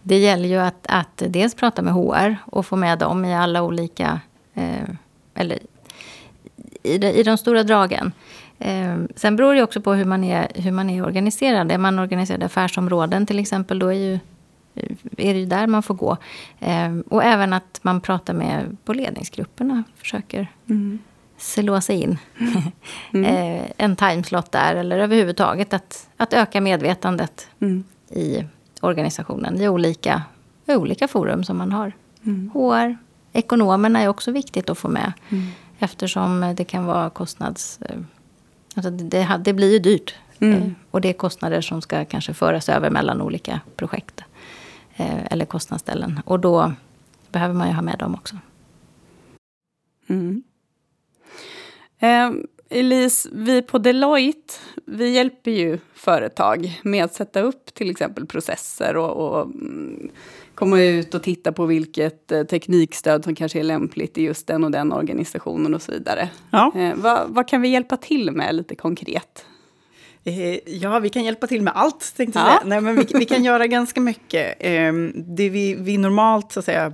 Det 0.03 0.19
gäller 0.19 0.49
ju 0.49 0.57
att, 0.57 0.87
att 0.89 1.23
dels 1.29 1.55
prata 1.55 1.83
med 1.83 1.95
HR 1.95 2.37
och 2.45 2.67
få 2.67 2.77
med 2.77 2.99
dem 2.99 3.25
i 3.25 3.35
alla 3.35 3.63
olika... 3.63 4.21
Eh, 4.55 4.89
eller 5.35 5.59
i, 6.83 6.99
de, 6.99 7.07
i 7.07 7.23
de 7.23 7.39
stora 7.39 7.63
dragen. 7.63 8.13
Eh, 8.59 8.97
sen 9.17 9.37
beror 9.37 9.55
det 9.55 9.63
också 9.63 9.81
på 9.81 9.93
hur 9.95 10.05
man, 10.05 10.25
är, 10.25 10.49
hur 10.55 10.71
man 10.71 10.91
är 10.91 11.05
organiserad. 11.05 11.73
Är 11.73 11.79
man 11.79 11.99
organiserad 11.99 12.43
i 12.43 12.45
affärsområden 12.45 13.27
till 13.27 13.39
exempel, 13.39 13.79
då 13.79 13.87
är, 13.87 13.99
ju, 13.99 14.19
är 15.17 15.35
det 15.35 15.41
ju 15.41 15.47
där 15.47 15.67
man 15.67 15.83
får 15.83 15.95
gå. 15.95 16.17
Eh, 16.61 16.97
och 17.09 17.25
även 17.25 17.53
att 17.53 17.81
man 17.83 18.01
pratar 18.01 18.35
med 18.35 18.77
på 18.85 18.93
ledningsgrupperna, 18.93 19.85
försöker 19.97 20.49
slå 21.43 21.81
sig 21.81 21.97
in. 22.03 22.19
eh, 23.25 23.71
en 23.77 23.97
timeslot 23.97 24.53
där, 24.53 24.75
eller 24.75 24.99
överhuvudtaget 24.99 25.73
att, 25.75 26.09
att 26.17 26.33
öka 26.33 26.61
medvetandet 26.61 27.49
Mm. 27.61 27.85
i 28.09 28.45
organisationen 28.81 29.61
i 29.61 29.69
olika, 29.69 30.23
i 30.67 30.75
olika 30.75 31.09
forum 31.09 31.45
som 31.45 31.57
man 31.59 31.73
har. 31.73 31.93
Mm. 32.25 32.51
HR, 32.55 32.97
ekonomerna 33.33 34.01
är 34.01 34.09
också 34.09 34.31
viktigt 34.33 34.71
att 34.71 34.79
få 34.79 34.89
med. 34.89 35.13
Eftersom 35.79 36.55
det 36.57 36.65
kan 36.65 36.85
vara 36.87 37.11
kostnads... 37.11 37.79
eh, 37.83 37.97
Alltså 38.75 38.91
det, 38.91 39.39
det, 39.45 39.53
blir 39.53 39.73
ju 39.73 39.79
dyrt. 39.79 40.15
Mm. 40.39 40.63
Eh, 40.63 40.69
Och 40.91 41.01
det 41.01 41.09
är 41.09 41.13
kostnader 41.13 41.61
som 41.61 41.83
ska 41.83 42.05
kanske 42.05 42.35
föras 42.35 42.69
över 42.69 42.91
mellan 42.91 43.21
olika 43.23 43.61
projekt. 43.77 44.21
eh, 44.97 45.25
Eller 45.33 45.45
kostnadsställen. 45.45 46.21
Och 46.25 46.41
då 46.41 46.73
behöver 47.33 47.55
man 47.55 47.69
ju 47.69 47.75
ha 47.75 47.83
med 47.83 47.99
dem 47.99 48.15
också. 48.15 48.37
Eh, 52.02 52.30
Elise, 52.71 53.28
vi 53.32 53.62
på 53.62 53.78
Deloitte, 53.78 54.54
vi 54.87 55.11
hjälper 55.11 55.50
ju 55.50 55.78
företag 55.94 56.80
med 56.82 57.04
att 57.04 57.14
sätta 57.14 57.40
upp 57.40 57.75
till 57.75 57.90
exempel 57.90 58.26
processer 58.26 58.97
och, 58.97 59.11
och 59.11 59.42
mm, 59.42 60.11
komma 60.54 60.80
ut 60.80 61.14
och 61.14 61.23
titta 61.23 61.52
på 61.52 61.66
vilket 61.66 62.32
eh, 62.32 62.42
teknikstöd 62.42 63.25
som 63.25 63.35
kanske 63.35 63.59
är 63.59 63.64
lämpligt 63.64 64.18
i 64.18 64.23
just 64.23 64.47
den 64.47 64.64
och 64.64 64.71
den 64.71 64.92
organisationen 64.92 65.75
och 65.75 65.82
så 65.82 65.92
vidare. 65.92 66.28
Ja. 66.50 66.73
Eh, 66.76 66.94
vad, 66.97 67.28
vad 67.28 67.49
kan 67.49 67.61
vi 67.61 67.68
hjälpa 67.68 67.97
till 67.97 68.30
med 68.30 68.54
lite 68.54 68.75
konkret? 68.75 69.47
Eh, 70.25 70.59
Ja, 70.67 70.99
vi 70.99 71.09
kan 71.09 71.25
hjälpa 71.25 71.47
till 71.47 71.62
med 71.62 71.73
allt, 71.76 72.14
tänkte 72.17 72.38
jag 72.38 72.49
Ja. 72.49 72.50
säga. 72.59 72.69
Nej, 72.69 72.81
men 72.81 72.97
vi, 72.97 73.07
vi 73.19 73.25
kan 73.25 73.45
göra 73.45 73.67
ganska 73.67 74.00
mycket. 74.00 74.57
Eh, 74.61 74.93
Det 75.14 75.49
vi, 75.49 75.75
vi 75.75 75.97
normalt 75.99 76.52
så 76.52 76.59
att 76.59 76.64
säga, 76.64 76.91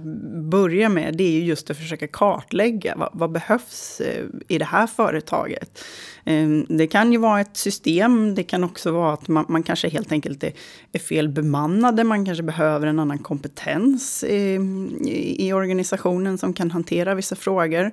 börjar 0.50 0.88
med, 0.88 1.14
det 1.16 1.24
är 1.24 1.30
ju 1.30 1.44
just 1.44 1.70
att 1.70 1.76
försöka 1.76 2.06
kartlägga 2.06 2.94
vad, 2.96 3.08
vad 3.12 3.30
behövs 3.32 4.00
eh, 4.00 4.24
i 4.48 4.58
det 4.58 4.64
här 4.64 4.86
företaget. 4.86 5.84
Eh, 6.24 6.48
Det 6.68 6.86
kan 6.86 7.12
ju 7.12 7.18
vara 7.18 7.40
ett 7.40 7.56
system, 7.56 8.34
det 8.34 8.42
kan 8.42 8.64
också 8.64 8.90
vara 8.92 9.12
att 9.12 9.28
man, 9.28 9.44
man 9.48 9.62
kanske 9.62 9.88
helt 9.88 10.12
enkelt 10.12 10.44
är, 10.44 10.52
är 10.92 10.98
fel 10.98 11.28
bemannade, 11.28 12.04
man 12.04 12.24
kanske 12.26 12.42
behöver 12.42 12.86
en 12.86 12.98
annan 12.98 13.18
kompetens 13.18 14.22
eh, 14.22 14.60
i, 15.06 15.36
i 15.48 15.52
organisationen 15.52 16.38
som 16.38 16.52
kan 16.52 16.70
hantera 16.70 17.14
vissa 17.14 17.36
frågor. 17.36 17.90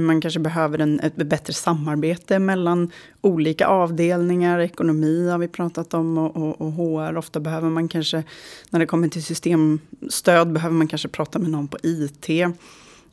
Man 0.00 0.20
kanske 0.20 0.40
behöver 0.40 0.78
en, 0.78 1.00
ett 1.00 1.16
bättre 1.16 1.52
samarbete 1.52 2.38
mellan 2.38 2.90
olika 3.20 3.66
avdelningar, 3.66 4.55
ekonomi 4.64 5.28
har 5.28 5.38
vi 5.38 5.48
pratat 5.48 5.94
om 5.94 6.18
och, 6.18 6.36
och, 6.36 6.60
och 6.60 6.72
HR. 6.72 7.16
Ofta 7.16 7.40
behöver 7.40 7.70
man 7.70 7.88
kanske, 7.88 8.24
när 8.70 8.80
det 8.80 8.86
kommer 8.86 9.08
till 9.08 9.24
systemstöd, 9.24 10.52
behöver 10.52 10.74
man 10.74 10.88
kanske 10.88 11.08
prata 11.08 11.38
med 11.38 11.50
någon 11.50 11.68
på 11.68 11.78
IT. 11.82 12.28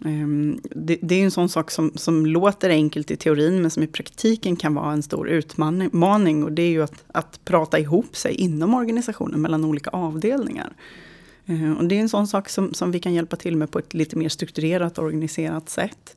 Ehm, 0.05 0.59
det, 0.63 0.97
det 1.01 1.15
är 1.15 1.23
en 1.23 1.31
sån 1.31 1.49
sak 1.49 1.71
som, 1.71 1.91
som 1.95 2.25
låter 2.25 2.69
enkelt 2.69 3.11
i 3.11 3.15
teorin 3.15 3.61
men 3.61 3.71
som 3.71 3.83
i 3.83 3.87
praktiken 3.87 4.55
kan 4.55 4.75
vara 4.75 4.91
en 4.91 5.03
stor 5.03 5.29
utmaning. 5.29 6.43
Och 6.43 6.51
det 6.51 6.61
är 6.61 6.69
ju 6.69 6.83
att, 6.83 7.03
att 7.07 7.39
prata 7.45 7.79
ihop 7.79 8.15
sig 8.15 8.33
inom 8.33 8.73
organisationen 8.73 9.41
mellan 9.41 9.65
olika 9.65 9.89
avdelningar. 9.89 10.73
Ehm, 11.45 11.77
och 11.77 11.85
det 11.85 11.95
är 11.95 11.99
en 11.99 12.09
sån 12.09 12.27
sak 12.27 12.49
som, 12.49 12.73
som 12.73 12.91
vi 12.91 12.99
kan 12.99 13.13
hjälpa 13.13 13.35
till 13.35 13.57
med 13.57 13.71
på 13.71 13.79
ett 13.79 13.93
lite 13.93 14.15
mer 14.15 14.29
strukturerat 14.29 14.97
och 14.97 15.05
organiserat 15.05 15.69
sätt. 15.69 16.15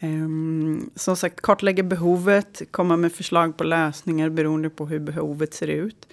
Um, 0.00 0.90
som 0.94 1.16
sagt, 1.16 1.40
kartlägga 1.40 1.82
behovet, 1.82 2.62
komma 2.70 2.96
med 2.96 3.12
förslag 3.12 3.56
på 3.56 3.64
lösningar 3.64 4.28
beroende 4.28 4.70
på 4.70 4.86
hur 4.86 4.98
behovet 4.98 5.54
ser 5.54 5.66
ut. 5.66 6.08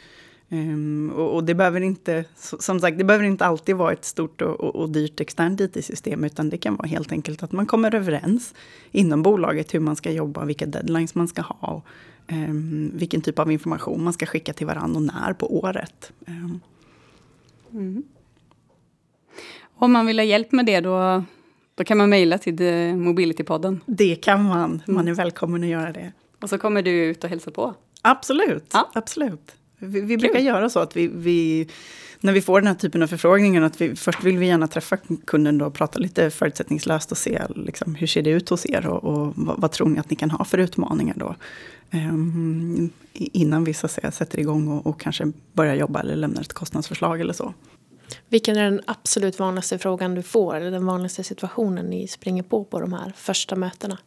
Ehm, 0.50 1.12
och, 1.16 1.36
och 1.36 1.44
det 1.44 1.56
behöver 1.56 1.82
inte, 1.82 2.26
som 2.36 2.80
sagt, 2.80 2.98
det 2.98 3.04
behöver 3.04 3.26
inte 3.26 3.46
alltid 3.46 3.76
vara 3.76 3.94
ett 3.94 4.06
stort 4.06 4.42
och, 4.42 4.60
och, 4.60 4.76
och 4.76 4.90
dyrt 4.90 5.20
externt 5.20 5.62
IT-system, 5.62 6.24
utan 6.24 6.50
det 6.50 6.58
kan 6.58 6.76
vara 6.76 6.88
helt 6.88 7.12
enkelt 7.12 7.44
att 7.44 7.52
man 7.52 7.66
kommer 7.66 7.96
överens 7.96 8.54
inom 8.92 9.24
bolaget 9.24 9.74
hur 9.74 9.80
man 9.80 9.96
ska 9.96 10.12
jobba, 10.12 10.46
vilka 10.46 10.66
deadlines 10.66 11.16
man 11.16 11.28
ska 11.28 11.42
ha, 11.42 11.74
och, 11.74 11.86
vilken 12.94 13.22
typ 13.22 13.40
av 13.40 13.52
information 13.52 14.04
man 14.04 14.14
ska 14.14 14.26
skicka 14.26 14.54
till 14.54 14.68
varandra 14.68 14.98
och 14.98 15.04
när 15.04 15.34
på 15.34 15.58
året. 15.58 16.12
Mm. 16.28 18.04
Om 19.78 19.92
man 19.92 20.06
vill 20.06 20.20
ha 20.20 20.24
hjälp 20.24 20.52
med 20.52 20.66
det 20.66 20.80
då, 20.80 21.24
då 21.76 21.84
kan 21.84 21.98
man 21.98 22.10
mejla 22.10 22.38
till 22.38 22.62
eh, 22.62 22.68
Mobility-podden. 22.96 23.80
det 23.86 24.16
kan 24.16 24.44
man, 24.44 24.82
man 24.88 25.08
är 25.08 25.14
välkommen 25.14 25.64
att 25.64 25.70
göra 25.70 25.92
det. 25.92 26.12
Och 26.42 26.50
så 26.50 26.58
kommer 26.58 26.82
du 26.82 26.92
ut 26.92 27.24
och 27.24 27.30
hälsar 27.30 27.52
på. 27.52 27.74
Absolut, 28.02 28.70
Ja. 28.74 28.90
absolut. 28.94 29.56
Vi, 29.78 30.02
vi 30.02 30.18
brukar 30.18 30.40
göra 30.40 30.70
så 30.70 30.80
att 30.80 30.96
vi, 30.98 31.08
vi, 31.08 31.68
när 32.20 32.34
vi 32.34 32.42
får 32.42 32.62
den 32.62 32.68
här 32.68 32.76
typen 32.76 33.04
av 33.04 33.08
förfrågningar, 33.08 33.62
att 33.62 33.82
vi, 33.82 33.96
först 33.96 34.24
vill 34.24 34.38
vi 34.38 34.46
gärna 34.46 34.68
träffa 34.68 34.98
kunden 35.26 35.62
och 35.62 35.74
prata 35.74 36.00
lite 36.00 36.30
förutsättningslöst 36.30 37.12
och 37.12 37.18
se 37.18 37.42
liksom, 37.56 37.96
hur 37.96 38.08
ser 38.08 38.22
det 38.22 38.30
ut 38.30 38.50
hos 38.50 38.66
er 38.66 38.88
och, 38.88 39.04
och 39.04 39.34
vad, 39.36 39.62
vad 39.62 39.72
tror 39.72 39.90
ni 39.90 40.00
att 40.00 40.10
ni 40.10 40.16
kan 40.16 40.32
ha 40.32 40.46
för 40.46 40.58
utmaningar 40.58 41.16
då. 41.18 41.36
Ehm, 41.92 42.90
innan 43.14 43.64
vi 43.64 43.74
så 43.74 43.86
att 43.86 43.92
säga, 43.92 44.12
sätter 44.12 44.40
igång 44.40 44.68
och, 44.68 44.88
och 44.88 45.00
kanske 45.02 45.32
börjar 45.54 45.76
jobba 45.76 46.00
eller 46.00 46.16
lämnar 46.16 46.42
ett 46.42 46.54
kostnadsförslag 46.54 47.22
eller 47.22 47.34
så. 47.34 47.54
Vilken 48.30 48.58
är 48.58 48.64
den 48.64 48.82
absolut 48.88 49.40
vanligaste 49.40 49.78
frågan 49.78 50.16
du 50.16 50.24
får? 50.24 50.56
Eller 50.56 50.72
den 50.72 50.86
vanligaste 50.86 51.24
situationen 51.24 51.86
ni 51.86 52.08
springer 52.08 52.44
på 52.44 52.64
på 52.64 52.80
de 52.80 52.94
här 52.94 53.14
första 53.16 53.56
mötena? 53.56 53.98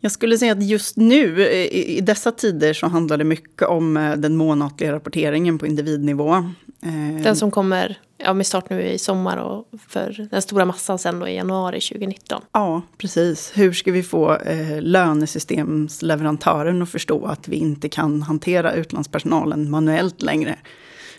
Jag 0.00 0.12
skulle 0.12 0.38
säga 0.38 0.52
att 0.52 0.62
just 0.62 0.96
nu, 0.96 1.42
i 1.42 1.96
i 1.96 2.00
dessa 2.00 2.32
tider, 2.32 2.72
så 2.72 2.86
handlar 2.86 3.16
det 3.16 3.24
mycket 3.24 3.68
om 3.68 3.96
eh, 3.96 4.16
den 4.16 4.36
månatliga 4.36 4.92
rapporteringen 4.92 5.58
på 5.58 5.66
individnivå. 5.66 6.34
Eh, 6.82 7.22
Den 7.22 7.36
som 7.36 7.50
kommer 7.50 7.98
ja, 8.16 8.32
med 8.32 8.46
start 8.46 8.70
nu 8.70 8.82
i 8.82 8.98
sommar 8.98 9.36
och 9.36 9.68
för 9.88 10.28
den 10.30 10.42
stora 10.42 10.64
massan 10.64 10.98
sen 10.98 11.20
då 11.20 11.28
i 11.28 11.34
januari 11.34 11.80
2019. 11.80 12.42
Ja, 12.52 12.82
precis. 12.98 13.52
Hur 13.54 13.72
ska 13.72 13.92
vi 13.92 14.02
få 14.02 14.36
eh, 14.36 14.80
lönesystemsleverantören 14.80 16.82
att 16.82 16.90
förstå 16.90 17.26
att 17.26 17.48
vi 17.48 17.56
inte 17.56 17.88
kan 17.88 18.22
hantera 18.22 18.72
utlandspersonalen 18.72 19.70
manuellt 19.70 20.22
längre? 20.22 20.58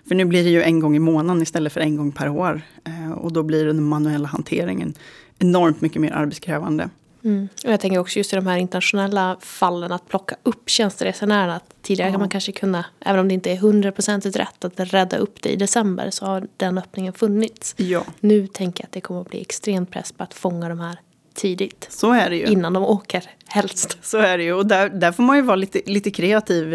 För 0.10 0.16
nu 0.16 0.26
blir 0.26 0.44
det 0.44 0.50
ju 0.50 0.62
en 0.62 0.80
gång 0.80 0.96
i 0.96 1.00
månaden 1.00 1.42
istället 1.42 1.74
för 1.74 1.82
en 1.82 1.96
gång 1.96 2.12
per 2.12 2.30
år. 2.30 2.62
Eh, 2.84 3.12
och 3.12 3.34
då 3.34 3.44
blir 3.44 3.66
den 3.66 3.84
manuella 3.84 4.28
hanteringen 4.28 4.94
enormt 5.40 5.82
mycket 5.82 6.02
mer 6.02 6.12
arbetskrävande. 6.12 6.90
Mm. 7.24 7.48
Och 7.66 7.72
jag 7.72 7.80
tänker 7.80 8.00
också 8.00 8.18
just 8.20 8.34
i 8.34 8.36
de 8.36 8.48
här 8.48 8.58
internationella 8.58 9.38
fallen 9.42 9.92
att 9.92 10.08
plocka 10.08 10.36
upp 10.44 10.70
tjänsteresenärerna. 10.70 11.56
Att 11.56 11.74
Tidigare 11.82 12.10
Ja. 12.10 12.14
kan 12.14 12.20
man 12.20 12.30
kanske 12.30 12.52
kunna, 12.52 12.86
även 13.00 13.20
om 13.20 13.28
det 13.28 13.34
inte 13.34 13.52
är 13.52 13.58
hundraprocentigt 13.58 14.36
rätt, 14.36 14.66
att 14.66 14.74
rädda 14.80 15.18
upp 15.18 15.42
det 15.42 15.50
i 15.50 15.56
december 15.56 16.10
så 16.10 16.26
har 16.26 16.48
den 16.58 16.78
öppningen 16.78 17.14
funnits. 17.14 17.74
Ja, 17.78 18.04
Nu 18.20 18.48
tänker 18.48 18.84
jag 18.84 18.86
att 18.88 18.92
det 18.92 19.02
kommer 19.02 19.22
att 19.22 19.30
bli 19.30 19.42
extrem 19.42 19.86
press 19.86 20.12
på 20.12 20.24
att 20.24 20.34
fånga 20.34 20.70
de 20.70 20.80
här 20.80 21.00
tidigt. 21.40 21.88
så 21.90 22.12
är 22.14 22.30
det 22.30 22.36
ju. 22.36 22.46
Innan 22.46 22.74
de 22.74 22.84
åker, 22.84 23.24
helst. 23.48 23.98
Så 24.02 24.18
är 24.18 24.38
det 24.38 24.44
ju. 24.44 24.54
Och 24.54 24.66
där, 24.66 24.90
där 24.90 25.12
får 25.12 25.24
man 25.24 25.36
ju 25.36 25.42
vara 25.42 25.56
lite, 25.56 25.82
lite 25.86 26.12
kreativ. 26.12 26.70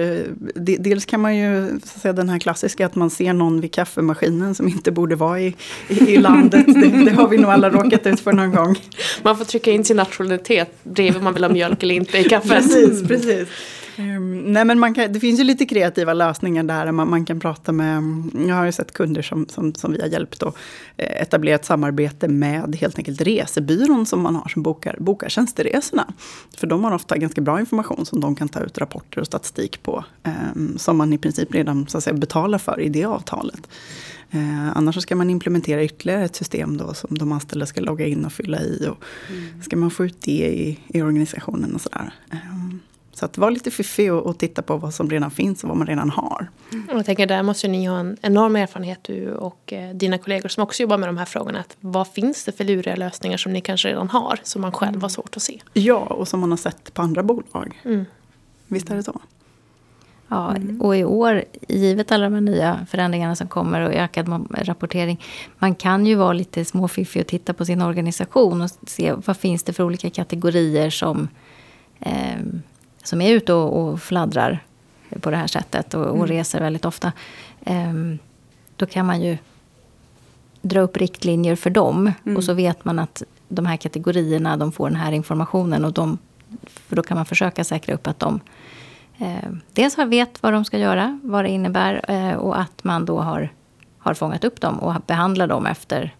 De- 0.55 0.77
Dels 0.77 1.05
kan 1.05 1.20
man 1.20 1.37
ju 1.37 1.81
säga, 1.85 2.12
den 2.12 2.29
här 2.29 2.38
klassiska 2.38 2.87
att 2.87 2.94
man 2.94 3.11
ser 3.11 3.33
någon 3.33 3.61
vid 3.61 3.72
kaffemaskinen 3.72 4.55
som 4.55 4.68
inte 4.68 4.90
borde 4.92 5.16
vara 5.16 5.40
i, 5.40 5.55
i, 5.88 5.94
i 6.14 6.16
landet. 6.16 6.64
Det, 6.66 7.05
det 7.05 7.11
har 7.11 7.29
vi 7.29 7.38
nog 7.38 7.50
alla 7.50 7.70
råkat 7.70 8.07
ut 8.07 8.20
för 8.20 8.33
någon 8.33 8.50
gång. 8.53 8.77
Man 9.22 9.37
får 9.38 9.44
trycka 9.44 9.70
in 9.70 9.85
sin 9.85 9.96
nationalitet 9.96 10.70
bredvid 10.83 11.16
om 11.16 11.24
man 11.24 11.35
vill 11.35 11.44
ha 11.44 11.50
mjölk 11.53 11.83
eller 11.83 11.94
inte 11.94 12.18
i 12.18 12.24
kaffet. 12.24 12.50
Precis, 12.50 13.09
precis. 13.09 13.48
Ehm, 13.96 14.52
nej 14.52 14.64
men 14.64 14.78
man 14.78 14.94
kan, 14.94 15.12
det 15.12 15.20
finns 15.20 15.40
ju 15.40 15.44
lite 15.44 15.66
kreativa 15.66 16.14
lösningar 16.14 16.62
där. 16.62 16.92
Man, 16.92 17.11
man 17.11 17.24
kan 17.24 17.40
prata 17.40 17.72
med, 17.72 18.02
jag 18.48 18.54
har 18.54 18.64
ju 18.64 18.72
sett 18.72 18.92
kunder 18.92 19.22
som, 19.22 19.48
som, 19.48 19.74
som 19.74 19.92
vi 19.92 20.00
har 20.00 20.09
hjälpt 20.09 20.42
att 20.42 20.57
eh, 20.96 21.22
etablera 21.22 21.54
ett 21.54 21.64
samarbete 21.64 22.28
med 22.28 22.76
helt 22.76 22.98
enkelt 22.98 23.20
resebyrån 23.20 24.07
som 24.07 24.22
man 24.22 24.37
har 24.37 24.48
som 24.48 24.62
bokar, 24.62 24.96
bokar 25.00 25.28
tjänsteresorna. 25.28 26.12
För 26.57 26.66
de 26.66 26.85
har 26.85 26.92
ofta 26.92 27.16
ganska 27.16 27.40
bra 27.40 27.61
information 27.61 28.07
som 28.07 28.20
de 28.20 28.37
kan 28.37 28.48
ta 28.48 28.61
ut 28.61 28.78
rapporter 28.78 29.20
och 29.20 29.26
statistik 29.26 29.83
på. 29.83 30.04
ehm, 30.22 30.78
som 30.78 30.96
man 30.96 31.12
i 31.12 31.18
princip 31.18 31.54
redan 31.54 31.87
så 31.88 31.98
att 31.98 32.04
säga, 32.04 32.14
betalar 32.14 32.59
för 32.59 32.80
i 32.80 32.88
det 32.88 33.04
avtalet. 33.04 33.68
Eh, 34.30 34.76
annars 34.76 35.02
ska 35.02 35.16
man 35.16 35.30
implementera 35.30 35.85
ytterligare 35.85 36.24
ett 36.24 36.37
system 36.37 36.76
då 36.76 36.94
som 36.94 37.18
de 37.18 37.33
anställda 37.33 37.66
ska 37.66 37.80
logga 37.80 38.07
in 38.07 38.24
och 38.24 38.33
fylla 38.33 38.61
i. 38.61 38.88
Och 38.90 39.04
Ska 39.64 39.76
man 39.76 39.90
få 39.90 40.04
ut 40.04 40.20
det 40.20 40.30
i, 40.30 40.78
i 40.88 41.02
organisationen 41.02 41.74
och 41.74 41.80
sådär. 41.80 42.14
Ehm, 42.30 42.80
så 43.14 43.24
att 43.24 43.38
vara 43.38 43.50
lite 43.50 43.70
fiffig 43.70 44.12
och, 44.12 44.27
och 44.27 44.38
titta 44.38 44.62
på 44.62 44.77
vad 44.77 44.94
som 44.94 45.11
redan 45.11 45.31
finns 45.31 45.62
och 45.62 45.68
vad 45.68 45.79
man 45.79 45.87
redan 45.87 46.11
har. 46.11 46.48
Och 46.90 46.98
jag 46.98 47.07
tänker 47.07 47.27
där 47.27 47.42
måste 47.42 47.68
ni 47.68 47.87
ha 47.87 47.98
en 47.98 48.16
enorm 48.22 48.57
erfarenhet 48.57 48.98
du 49.03 49.33
och 49.33 49.72
eh, 49.72 49.94
dina 49.94 50.18
kollegor 50.18 50.48
som 50.48 50.62
också 50.62 50.83
jobbar 50.83 50.98
med 50.98 51.09
de 51.09 51.16
här 51.16 51.24
frågorna. 51.24 51.61
Att 51.61 51.77
vad 51.81 52.09
finns 52.09 52.44
det 52.44 52.53
för 52.53 52.64
luriga 52.64 52.96
lösningar 52.96 53.37
som 53.37 53.53
ni 53.53 53.61
kanske 53.61 53.88
redan 53.88 54.09
har 54.09 54.40
som 54.42 54.62
man 54.62 54.72
själv 54.72 55.03
har 55.03 55.09
svårt 55.09 55.37
att 55.37 55.42
se? 55.42 55.61
Ja, 55.72 55.98
och 55.98 56.29
som 56.29 56.40
man 56.40 56.50
har 56.50 56.57
sett 56.57 56.94
på 56.94 57.03
andra 57.03 57.22
bolag. 57.22 57.81
Mm. 57.85 58.05
Visst 58.68 58.90
är 58.90 58.96
det 58.96 59.03
så? 59.03 59.20
Ja, 60.29 60.57
och 60.81 60.96
i 60.96 61.05
år, 61.05 61.44
givet 61.68 62.12
alla 62.12 62.31
de 62.31 62.44
nya 62.44 62.87
förändringarna 62.90 63.37
som 63.37 63.48
kommer 63.48 63.81
och 63.81 63.92
ökad 63.94 64.46
rapportering, 64.50 65.20
man 65.59 65.74
kan 65.74 66.07
ju 66.07 66.14
vara 66.14 66.33
lite 66.33 66.64
småfiffig 66.64 67.20
och 67.20 67.27
titta 67.27 67.55
på 67.55 67.64
sin 67.64 67.83
organisation 67.83 68.61
och 68.61 68.70
se 68.87 69.12
vad 69.12 69.37
finns 69.37 69.62
det 69.62 69.72
för 69.72 69.85
olika 69.85 70.11
kategorier 70.11 70.90
som, 70.90 71.29
eh, 72.00 72.38
som 73.05 73.21
är 73.21 73.33
ute 73.33 73.53
och, 73.53 73.83
och 73.83 74.01
fladdrar 74.01 74.61
på 75.21 75.31
det 75.31 75.37
här 75.37 75.47
sättet 75.47 75.95
och, 75.95 76.07
och 76.07 76.29
reser 76.29 76.61
väldigt 76.61 76.85
ofta. 76.85 77.12
Eh, 77.64 77.93
då 78.77 78.87
kan 78.87 79.07
man 79.07 79.23
ju 79.23 79.38
dra 80.62 80.81
upp 80.81 80.97
riktlinjer 80.97 81.57
för 81.57 81.71
dem 81.71 82.12
och 82.37 82.45
så 82.45 82.55
vet 82.55 82.85
man 82.85 82.99
att 82.99 83.23
de 83.49 83.67
här 83.67 83.77
kategorierna, 83.77 84.57
de 84.57 84.73
får 84.73 84.88
den 84.88 84.99
här 84.99 85.12
informationen 85.12 85.85
och 85.85 85.93
de, 85.93 86.19
för 86.67 86.97
då 86.97 87.03
kan 87.03 87.17
man 87.17 87.27
försöka 87.27 87.64
säkra 87.64 87.95
upp 87.95 88.07
att 88.07 88.19
de 88.19 88.40
eh, 89.19 89.51
dels 89.73 89.97
har 89.97 90.07
vet 90.07 90.43
vad 90.43 90.53
de 90.53 90.64
ska 90.64 90.79
göra, 90.79 91.21
vad 91.23 91.45
det 91.45 91.49
innebär 91.49 92.11
eh, 92.11 92.35
och 92.35 92.61
att 92.61 92.85
man 92.85 93.05
då 93.05 93.21
har, 93.21 93.53
har 93.99 94.14
fångat 94.14 94.45
upp 94.45 94.61
dem 94.61 94.79
och 94.79 94.95
behandlar 95.07 95.47
dem 95.47 95.67
efter, 95.67 96.14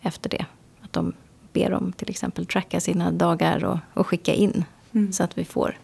efter 0.00 0.30
det. 0.30 0.46
Att 0.82 0.92
de 0.92 1.12
ber 1.52 1.70
dem 1.70 1.92
till 1.92 2.10
exempel 2.10 2.46
tracka 2.46 2.80
sina 2.80 3.10
dagar 3.10 3.64
och, 3.64 3.78
och 3.94 4.06
skicka 4.06 4.34
in 4.34 4.64
så 5.12 5.22
att 5.22 5.38
vi 5.38 5.44
får 5.44 5.76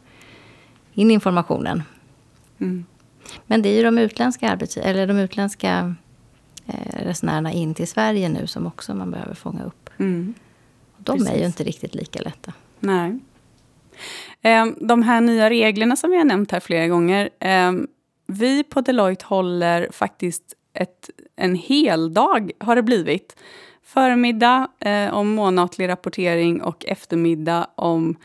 in 0.94 1.10
informationen. 1.10 1.82
Mm. 2.60 2.84
Men 3.46 3.62
det 3.62 3.68
är 3.68 3.76
ju 3.76 3.82
de 3.82 3.98
utländska, 3.98 4.50
arbets 4.50 4.76
eller 4.76 5.06
de 5.06 5.18
utländska 5.18 5.94
eh, 6.66 7.04
resenärerna 7.04 7.52
in 7.52 7.74
till 7.74 7.88
Sverige 7.88 8.28
nu 8.28 8.46
som 8.46 8.66
också 8.66 8.94
man 8.94 9.10
behöver 9.10 9.34
fånga 9.34 9.64
upp. 9.64 9.90
Mm. 9.98 10.34
De 10.98 11.12
är 11.12 11.16
ju 11.18 11.24
Precis. 11.24 11.46
inte 11.46 11.64
riktigt 11.64 11.94
lika 11.94 12.20
lätta. 12.22 12.52
Nej. 12.80 13.18
Ehm, 14.42 14.76
De 14.80 15.02
här 15.02 15.20
nya 15.20 15.50
reglerna 15.50 15.96
som 15.96 16.10
vi 16.10 16.16
har 16.16 16.24
nämnt 16.24 16.50
här 16.52 16.60
flera 16.60 16.88
gånger. 16.88 17.30
ehm, 17.40 17.86
Vi 18.26 18.64
på 18.64 18.80
Deloitte 18.80 19.24
håller 19.26 19.88
faktiskt 19.92 20.42
ett, 20.74 21.10
en 21.36 21.54
hel 21.54 22.14
dag 22.14 22.50
har 22.58 22.76
det 22.76 22.82
blivit. 22.82 23.36
Förmiddag 23.84 24.68
eh, 24.80 25.14
om 25.14 25.28
månatlig 25.28 25.88
rapportering 25.88 26.62
och 26.62 26.84
eftermiddag 26.86 27.66
om 27.74 28.16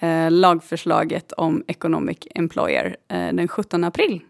eh, 0.00 0.30
lagförslaget 0.30 1.32
om 1.32 1.64
Economic 1.66 2.18
Employer 2.34 2.96
eh, 3.08 3.32
den 3.32 3.48
17 3.48 3.84
april. 3.84 4.20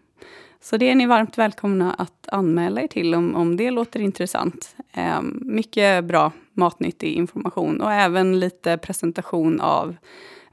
Så 0.61 0.77
det 0.77 0.89
är 0.89 0.95
ni 0.95 1.05
varmt 1.05 1.37
välkomna 1.37 1.93
att 1.93 2.27
anmäla 2.31 2.81
er 2.81 2.87
till 2.87 3.15
om, 3.15 3.35
om 3.35 3.57
det 3.57 3.71
låter 3.71 3.99
intressant. 3.99 4.75
Eh, 4.93 5.21
mycket 5.41 6.05
bra 6.05 6.31
matnyttig 6.53 7.13
information 7.13 7.81
och 7.81 7.91
även 7.91 8.39
lite 8.39 8.77
presentation 8.77 9.61
av 9.61 9.95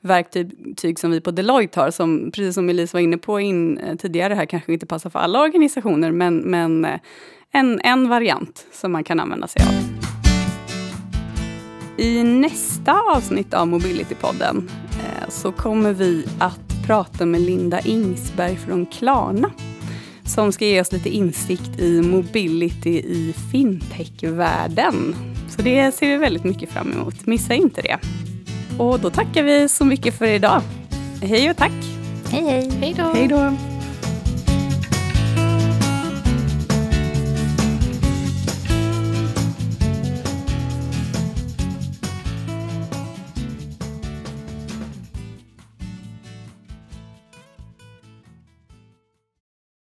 verktyg 0.00 0.98
som 0.98 1.10
vi 1.10 1.20
på 1.20 1.30
Deloitte 1.30 1.80
har, 1.80 1.90
som 1.90 2.30
precis 2.30 2.54
som 2.54 2.68
Elise 2.68 2.96
var 2.96 3.00
inne 3.00 3.18
på 3.18 3.40
in, 3.40 3.78
eh, 3.78 3.96
tidigare 3.96 4.34
här, 4.34 4.46
kanske 4.46 4.72
inte 4.72 4.86
passar 4.86 5.10
för 5.10 5.18
alla 5.18 5.40
organisationer, 5.40 6.12
men, 6.12 6.36
men 6.36 6.84
eh, 6.84 7.00
en, 7.52 7.80
en 7.80 8.08
variant 8.08 8.66
som 8.72 8.92
man 8.92 9.04
kan 9.04 9.20
använda 9.20 9.46
sig 9.46 9.62
av. 9.62 10.07
I 11.98 12.24
nästa 12.24 13.00
avsnitt 13.16 13.54
av 13.54 13.66
Mobility-podden 13.66 14.70
eh, 14.90 15.28
så 15.28 15.52
kommer 15.52 15.92
vi 15.92 16.26
att 16.38 16.86
prata 16.86 17.26
med 17.26 17.40
Linda 17.40 17.80
Ingsberg 17.80 18.56
från 18.56 18.86
Klarna 18.86 19.50
som 20.24 20.52
ska 20.52 20.64
ge 20.64 20.80
oss 20.80 20.92
lite 20.92 21.08
insikt 21.08 21.78
i 21.78 22.02
mobility 22.02 22.90
i 22.90 23.34
fintech-världen. 23.52 25.14
Så 25.48 25.62
det 25.62 25.94
ser 25.94 26.06
vi 26.06 26.16
väldigt 26.16 26.44
mycket 26.44 26.70
fram 26.70 26.92
emot. 26.92 27.26
Missa 27.26 27.54
inte 27.54 27.82
det. 27.82 27.98
Och 28.78 29.00
då 29.00 29.10
tackar 29.10 29.42
vi 29.42 29.68
så 29.68 29.84
mycket 29.84 30.18
för 30.18 30.26
idag. 30.26 30.62
Hej 31.22 31.50
och 31.50 31.56
tack! 31.56 31.72
Hej, 32.30 32.42
hej! 32.42 32.70
Hej 32.80 32.94
då! 32.96 33.12
Hej 33.14 33.28
då! 33.28 33.77